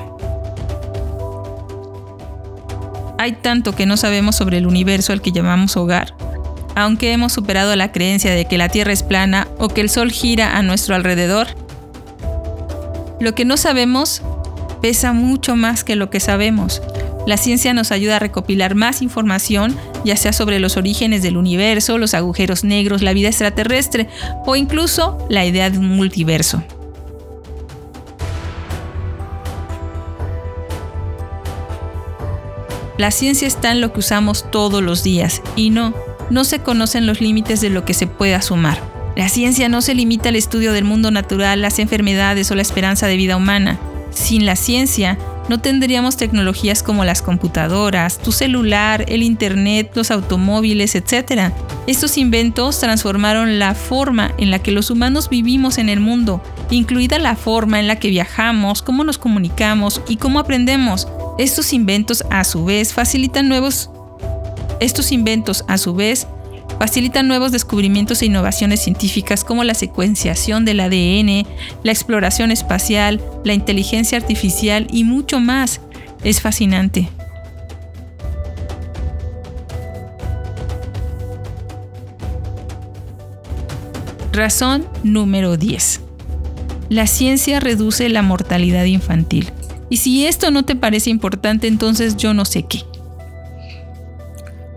Hay 3.18 3.32
tanto 3.32 3.74
que 3.74 3.86
no 3.86 3.96
sabemos 3.96 4.34
sobre 4.36 4.58
el 4.58 4.66
universo 4.66 5.12
al 5.12 5.22
que 5.22 5.30
llamamos 5.30 5.76
hogar, 5.76 6.14
aunque 6.74 7.12
hemos 7.12 7.32
superado 7.32 7.76
la 7.76 7.92
creencia 7.92 8.32
de 8.32 8.46
que 8.46 8.58
la 8.58 8.68
Tierra 8.68 8.92
es 8.92 9.02
plana 9.02 9.46
o 9.58 9.68
que 9.68 9.80
el 9.80 9.90
Sol 9.90 10.10
gira 10.10 10.56
a 10.56 10.62
nuestro 10.62 10.96
alrededor. 10.96 11.48
Lo 13.20 13.34
que 13.34 13.44
no 13.44 13.56
sabemos 13.56 14.22
pesa 14.80 15.12
mucho 15.12 15.54
más 15.54 15.84
que 15.84 15.94
lo 15.94 16.10
que 16.10 16.18
sabemos. 16.18 16.82
La 17.26 17.36
ciencia 17.36 17.72
nos 17.72 17.92
ayuda 17.92 18.16
a 18.16 18.18
recopilar 18.18 18.74
más 18.74 19.00
información, 19.00 19.76
ya 20.04 20.16
sea 20.16 20.32
sobre 20.32 20.58
los 20.58 20.76
orígenes 20.76 21.22
del 21.22 21.36
universo, 21.36 21.98
los 21.98 22.14
agujeros 22.14 22.64
negros, 22.64 23.00
la 23.02 23.12
vida 23.12 23.28
extraterrestre 23.28 24.08
o 24.44 24.56
incluso 24.56 25.18
la 25.28 25.44
idea 25.44 25.70
de 25.70 25.78
un 25.78 25.88
multiverso. 25.88 26.62
La 32.98 33.10
ciencia 33.10 33.48
está 33.48 33.72
en 33.72 33.80
lo 33.80 33.92
que 33.92 34.00
usamos 34.00 34.50
todos 34.50 34.82
los 34.82 35.02
días 35.02 35.42
y 35.56 35.70
no, 35.70 35.94
no 36.30 36.44
se 36.44 36.58
conocen 36.60 37.06
los 37.06 37.20
límites 37.20 37.60
de 37.60 37.70
lo 37.70 37.84
que 37.84 37.94
se 37.94 38.06
puede 38.06 38.40
sumar. 38.42 38.78
La 39.16 39.28
ciencia 39.28 39.68
no 39.68 39.82
se 39.82 39.94
limita 39.94 40.28
al 40.28 40.36
estudio 40.36 40.72
del 40.72 40.84
mundo 40.84 41.10
natural, 41.10 41.60
las 41.62 41.78
enfermedades 41.78 42.50
o 42.50 42.54
la 42.54 42.62
esperanza 42.62 43.06
de 43.06 43.16
vida 43.16 43.36
humana. 43.36 43.78
Sin 44.10 44.46
la 44.46 44.56
ciencia, 44.56 45.18
no 45.48 45.60
tendríamos 45.60 46.16
tecnologías 46.16 46.82
como 46.82 47.04
las 47.04 47.22
computadoras, 47.22 48.18
tu 48.18 48.32
celular, 48.32 49.04
el 49.08 49.22
Internet, 49.22 49.92
los 49.94 50.10
automóviles, 50.10 50.94
etc. 50.94 51.52
Estos 51.86 52.18
inventos 52.18 52.80
transformaron 52.80 53.58
la 53.58 53.74
forma 53.74 54.32
en 54.38 54.50
la 54.50 54.60
que 54.60 54.72
los 54.72 54.90
humanos 54.90 55.28
vivimos 55.28 55.78
en 55.78 55.88
el 55.88 56.00
mundo, 56.00 56.42
incluida 56.70 57.18
la 57.18 57.36
forma 57.36 57.80
en 57.80 57.88
la 57.88 57.96
que 57.96 58.08
viajamos, 58.08 58.82
cómo 58.82 59.04
nos 59.04 59.18
comunicamos 59.18 60.00
y 60.08 60.16
cómo 60.16 60.38
aprendemos. 60.38 61.08
Estos 61.38 61.72
inventos 61.72 62.24
a 62.30 62.44
su 62.44 62.64
vez 62.64 62.92
facilitan 62.92 63.48
nuevos 63.48 63.90
estos 64.82 65.12
inventos 65.12 65.64
a 65.68 65.78
su 65.78 65.94
vez 65.94 66.26
facilitan 66.82 67.28
nuevos 67.28 67.52
descubrimientos 67.52 68.22
e 68.22 68.26
innovaciones 68.26 68.82
científicas 68.82 69.44
como 69.44 69.62
la 69.62 69.72
secuenciación 69.72 70.64
del 70.64 70.80
ADN, 70.80 71.46
la 71.84 71.92
exploración 71.92 72.50
espacial, 72.50 73.22
la 73.44 73.54
inteligencia 73.54 74.18
artificial 74.18 74.88
y 74.90 75.04
mucho 75.04 75.38
más. 75.38 75.80
Es 76.24 76.40
fascinante. 76.40 77.08
Razón 84.32 84.84
número 85.04 85.56
10. 85.56 86.00
La 86.88 87.06
ciencia 87.06 87.60
reduce 87.60 88.08
la 88.08 88.22
mortalidad 88.22 88.86
infantil. 88.86 89.52
Y 89.88 89.98
si 89.98 90.26
esto 90.26 90.50
no 90.50 90.64
te 90.64 90.74
parece 90.74 91.10
importante, 91.10 91.68
entonces 91.68 92.16
yo 92.16 92.34
no 92.34 92.44
sé 92.44 92.64
qué. 92.64 92.80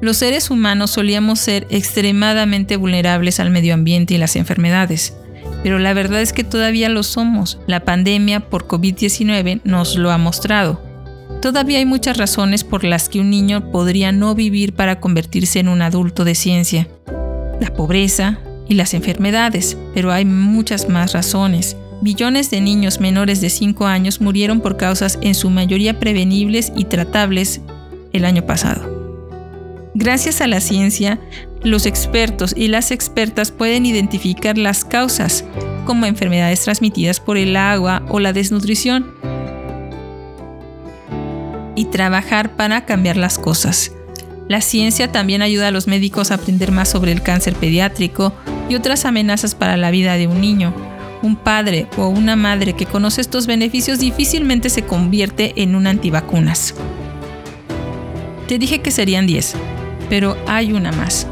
Los 0.05 0.17
seres 0.17 0.51
humanos 0.51 0.91
solíamos 0.91 1.39
ser 1.39 1.65
extremadamente 1.71 2.77
vulnerables 2.77 3.39
al 3.39 3.49
medio 3.49 3.73
ambiente 3.73 4.13
y 4.13 4.19
las 4.19 4.35
enfermedades, 4.35 5.15
pero 5.63 5.79
la 5.79 5.95
verdad 5.95 6.21
es 6.21 6.31
que 6.31 6.43
todavía 6.43 6.89
lo 6.89 7.01
somos. 7.01 7.57
La 7.65 7.79
pandemia 7.85 8.39
por 8.39 8.67
COVID-19 8.67 9.61
nos 9.63 9.95
lo 9.95 10.11
ha 10.11 10.19
mostrado. 10.19 10.79
Todavía 11.41 11.79
hay 11.79 11.87
muchas 11.87 12.17
razones 12.17 12.63
por 12.63 12.83
las 12.83 13.09
que 13.09 13.19
un 13.19 13.31
niño 13.31 13.71
podría 13.71 14.11
no 14.11 14.35
vivir 14.35 14.73
para 14.73 14.99
convertirse 14.99 15.57
en 15.57 15.69
un 15.69 15.81
adulto 15.81 16.23
de 16.23 16.35
ciencia. 16.35 16.87
La 17.59 17.73
pobreza 17.73 18.37
y 18.69 18.75
las 18.75 18.93
enfermedades, 18.93 19.75
pero 19.95 20.11
hay 20.11 20.23
muchas 20.23 20.87
más 20.87 21.13
razones. 21.13 21.77
Millones 22.03 22.51
de 22.51 22.61
niños 22.61 22.99
menores 22.99 23.41
de 23.41 23.49
5 23.49 23.87
años 23.87 24.21
murieron 24.21 24.61
por 24.61 24.77
causas 24.77 25.17
en 25.23 25.33
su 25.33 25.49
mayoría 25.49 25.99
prevenibles 25.99 26.71
y 26.75 26.85
tratables 26.85 27.61
el 28.13 28.23
año 28.23 28.45
pasado. 28.45 28.94
Gracias 29.97 30.41
a 30.41 30.47
la 30.47 30.59
ciencia, 30.59 31.21
los 31.63 31.85
expertos 31.85 32.53
y 32.55 32.67
las 32.67 32.91
expertas 32.91 33.51
pueden 33.51 33.85
identificar 33.85 34.57
las 34.57 34.83
causas, 34.83 35.45
como 35.85 36.05
enfermedades 36.05 36.63
transmitidas 36.65 37.21
por 37.21 37.37
el 37.37 37.55
agua 37.55 38.03
o 38.09 38.19
la 38.19 38.33
desnutrición, 38.33 39.13
y 41.75 41.85
trabajar 41.85 42.57
para 42.57 42.85
cambiar 42.85 43.15
las 43.15 43.39
cosas. 43.39 43.93
La 44.49 44.59
ciencia 44.59 45.13
también 45.13 45.41
ayuda 45.41 45.69
a 45.69 45.71
los 45.71 45.87
médicos 45.87 46.29
a 46.29 46.35
aprender 46.35 46.73
más 46.73 46.89
sobre 46.89 47.13
el 47.13 47.21
cáncer 47.21 47.55
pediátrico 47.55 48.33
y 48.67 48.75
otras 48.75 49.05
amenazas 49.05 49.55
para 49.55 49.77
la 49.77 49.91
vida 49.91 50.15
de 50.15 50.27
un 50.27 50.41
niño. 50.41 50.73
Un 51.21 51.37
padre 51.37 51.87
o 51.97 52.09
una 52.09 52.35
madre 52.35 52.73
que 52.73 52.85
conoce 52.85 53.21
estos 53.21 53.47
beneficios 53.47 53.99
difícilmente 53.99 54.69
se 54.69 54.83
convierte 54.83 55.53
en 55.55 55.73
un 55.73 55.87
antivacunas. 55.87 56.75
Te 58.49 58.59
dije 58.59 58.81
que 58.81 58.91
serían 58.91 59.25
10 59.25 59.55
pero 60.09 60.37
hay 60.47 60.73
una 60.73 60.91
más. 60.91 61.27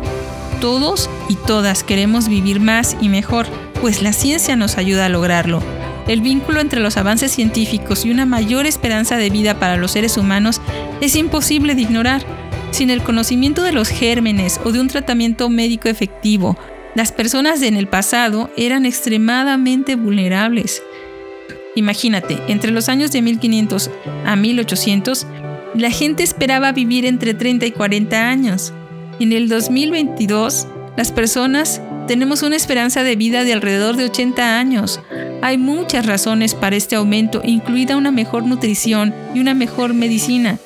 Todos 0.62 1.09
y 1.29 1.36
todas 1.36 1.83
queremos 1.83 2.27
vivir 2.27 2.59
más 2.59 2.95
y 3.01 3.09
mejor, 3.09 3.47
pues 3.81 4.01
la 4.01 4.13
ciencia 4.13 4.55
nos 4.55 4.77
ayuda 4.77 5.05
a 5.05 5.09
lograrlo. 5.09 5.62
El 6.07 6.21
vínculo 6.21 6.59
entre 6.59 6.79
los 6.79 6.97
avances 6.97 7.31
científicos 7.31 8.05
y 8.05 8.12
una 8.12 8.25
mayor 8.25 8.65
esperanza 8.65 9.17
de 9.17 9.29
vida 9.29 9.59
para 9.59 9.77
los 9.77 9.91
seres 9.91 10.17
humanos 10.17 10.62
es 11.01 11.15
imposible 11.15 11.75
de 11.75 11.81
ignorar. 11.81 12.23
Sin 12.71 12.89
el 12.89 13.03
conocimiento 13.03 13.63
de 13.63 13.71
los 13.71 13.89
gérmenes 13.89 14.59
o 14.63 14.71
de 14.71 14.81
un 14.81 14.88
tratamiento 14.88 15.49
médico 15.49 15.88
efectivo, 15.88 16.57
las 16.95 17.12
personas 17.12 17.62
en 17.62 17.75
el 17.75 17.88
pasado 17.88 18.49
eran 18.57 18.86
extremadamente 18.86 19.95
vulnerables. 19.95 20.81
Imagínate, 21.75 22.39
entre 22.47 22.71
los 22.71 22.88
años 22.88 23.12
de 23.12 23.21
1500 23.21 23.89
a 24.25 24.36
1800, 24.36 25.25
la 25.75 25.89
gente 25.89 26.23
esperaba 26.23 26.71
vivir 26.71 27.05
entre 27.05 27.33
30 27.33 27.65
y 27.65 27.71
40 27.71 28.29
años. 28.29 28.73
En 29.19 29.31
el 29.31 29.49
2022, 29.49 30.67
las 30.97 31.12
personas 31.12 31.81
tenemos 32.07 32.43
una 32.43 32.55
esperanza 32.55 33.03
de 33.03 33.15
vida 33.15 33.43
de 33.43 33.53
alrededor 33.53 33.95
de 33.95 34.05
80 34.05 34.59
años. 34.59 34.99
Hay 35.41 35.57
muchas 35.57 36.05
razones 36.05 36.53
para 36.53 36.75
este 36.75 36.95
aumento, 36.95 37.41
incluida 37.43 37.97
una 37.97 38.12
mejor 38.12 38.45
nutrición 38.45 39.13
y 39.33 39.39
una 39.39 39.53
mejor 39.53 39.93
medicina. 39.93 40.59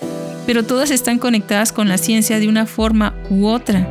pero 0.46 0.64
todas 0.64 0.92
están 0.92 1.20
conectadas 1.20 1.74
con 1.74 1.90
la 1.90 1.98
ciencia 1.98 2.40
de 2.40 2.48
una 2.48 2.66
forma 2.66 3.14
u 3.30 3.48
otra. 3.48 3.86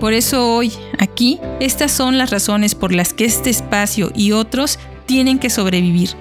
Por 0.00 0.14
eso 0.14 0.50
hoy, 0.56 0.72
aquí, 0.98 1.38
estas 1.60 1.92
son 1.92 2.16
las 2.16 2.30
razones 2.30 2.74
por 2.74 2.94
las 2.94 3.12
que 3.12 3.26
este 3.26 3.50
espacio 3.50 4.10
y 4.14 4.32
otros 4.32 4.78
tienen 5.04 5.38
que 5.38 5.50
sobrevivir. 5.50 6.16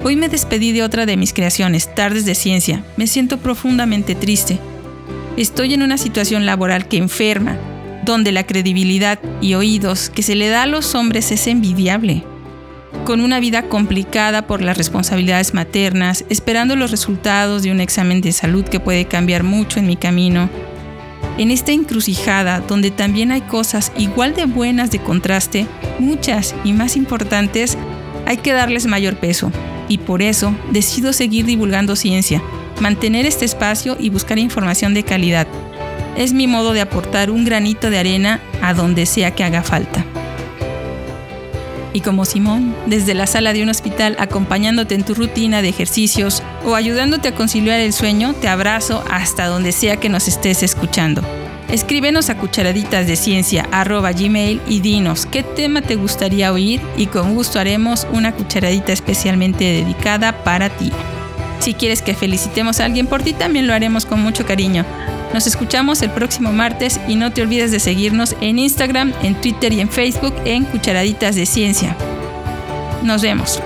Hoy 0.00 0.14
me 0.14 0.28
despedí 0.28 0.70
de 0.70 0.84
otra 0.84 1.06
de 1.06 1.16
mis 1.16 1.32
creaciones, 1.32 1.92
Tardes 1.92 2.24
de 2.24 2.36
Ciencia. 2.36 2.84
Me 2.96 3.08
siento 3.08 3.38
profundamente 3.38 4.14
triste. 4.14 4.60
Estoy 5.36 5.74
en 5.74 5.82
una 5.82 5.98
situación 5.98 6.46
laboral 6.46 6.86
que 6.86 6.98
enferma, 6.98 7.56
donde 8.04 8.30
la 8.30 8.46
credibilidad 8.46 9.18
y 9.40 9.54
oídos 9.54 10.08
que 10.08 10.22
se 10.22 10.36
le 10.36 10.48
da 10.50 10.62
a 10.62 10.66
los 10.66 10.94
hombres 10.94 11.32
es 11.32 11.48
envidiable. 11.48 12.22
Con 13.04 13.20
una 13.20 13.40
vida 13.40 13.64
complicada 13.64 14.46
por 14.46 14.62
las 14.62 14.78
responsabilidades 14.78 15.52
maternas, 15.52 16.24
esperando 16.28 16.76
los 16.76 16.92
resultados 16.92 17.64
de 17.64 17.72
un 17.72 17.80
examen 17.80 18.20
de 18.20 18.30
salud 18.30 18.64
que 18.64 18.78
puede 18.78 19.06
cambiar 19.06 19.42
mucho 19.42 19.80
en 19.80 19.88
mi 19.88 19.96
camino, 19.96 20.48
en 21.38 21.50
esta 21.50 21.72
encrucijada, 21.72 22.60
donde 22.60 22.92
también 22.92 23.32
hay 23.32 23.40
cosas 23.40 23.92
igual 23.96 24.34
de 24.34 24.44
buenas 24.44 24.92
de 24.92 25.00
contraste, 25.00 25.66
muchas 25.98 26.54
y 26.62 26.72
más 26.72 26.96
importantes, 26.96 27.76
hay 28.26 28.36
que 28.36 28.52
darles 28.52 28.86
mayor 28.86 29.16
peso. 29.16 29.50
Y 29.88 29.98
por 29.98 30.22
eso 30.22 30.54
decido 30.70 31.12
seguir 31.12 31.46
divulgando 31.46 31.96
ciencia, 31.96 32.42
mantener 32.80 33.26
este 33.26 33.44
espacio 33.44 33.96
y 33.98 34.10
buscar 34.10 34.38
información 34.38 34.94
de 34.94 35.02
calidad. 35.02 35.46
Es 36.16 36.32
mi 36.32 36.46
modo 36.46 36.72
de 36.72 36.80
aportar 36.80 37.30
un 37.30 37.44
granito 37.44 37.90
de 37.90 37.98
arena 37.98 38.40
a 38.60 38.74
donde 38.74 39.06
sea 39.06 39.34
que 39.34 39.44
haga 39.44 39.62
falta. 39.62 40.04
Y 41.92 42.00
como 42.00 42.24
Simón, 42.24 42.74
desde 42.86 43.14
la 43.14 43.26
sala 43.26 43.52
de 43.52 43.62
un 43.62 43.70
hospital 43.70 44.16
acompañándote 44.18 44.94
en 44.94 45.04
tu 45.04 45.14
rutina 45.14 45.62
de 45.62 45.68
ejercicios 45.68 46.42
o 46.64 46.74
ayudándote 46.74 47.28
a 47.28 47.34
conciliar 47.34 47.80
el 47.80 47.92
sueño, 47.92 48.34
te 48.34 48.48
abrazo 48.48 49.02
hasta 49.10 49.46
donde 49.46 49.72
sea 49.72 49.96
que 49.96 50.08
nos 50.08 50.28
estés 50.28 50.62
escuchando. 50.62 51.22
Escríbenos 51.68 52.30
a 52.30 52.38
cucharaditas 52.38 53.06
de 53.06 53.14
ciencia 53.16 53.68
gmail 53.70 54.60
y 54.66 54.80
dinos 54.80 55.26
qué 55.26 55.42
tema 55.42 55.82
te 55.82 55.96
gustaría 55.96 56.50
oír 56.50 56.80
y 56.96 57.06
con 57.06 57.34
gusto 57.34 57.60
haremos 57.60 58.06
una 58.10 58.32
cucharadita 58.32 58.92
especialmente 58.92 59.64
dedicada 59.64 60.44
para 60.44 60.70
ti. 60.70 60.90
Si 61.60 61.74
quieres 61.74 62.00
que 62.00 62.14
felicitemos 62.14 62.80
a 62.80 62.86
alguien 62.86 63.06
por 63.06 63.22
ti, 63.22 63.34
también 63.34 63.66
lo 63.66 63.74
haremos 63.74 64.06
con 64.06 64.22
mucho 64.22 64.46
cariño. 64.46 64.86
Nos 65.34 65.46
escuchamos 65.46 66.00
el 66.00 66.10
próximo 66.10 66.52
martes 66.52 67.00
y 67.06 67.16
no 67.16 67.32
te 67.32 67.42
olvides 67.42 67.70
de 67.70 67.80
seguirnos 67.80 68.34
en 68.40 68.58
Instagram, 68.58 69.12
en 69.22 69.38
Twitter 69.38 69.72
y 69.74 69.80
en 69.80 69.90
Facebook 69.90 70.34
en 70.46 70.64
Cucharaditas 70.64 71.36
de 71.36 71.44
Ciencia. 71.44 71.94
Nos 73.02 73.20
vemos. 73.20 73.60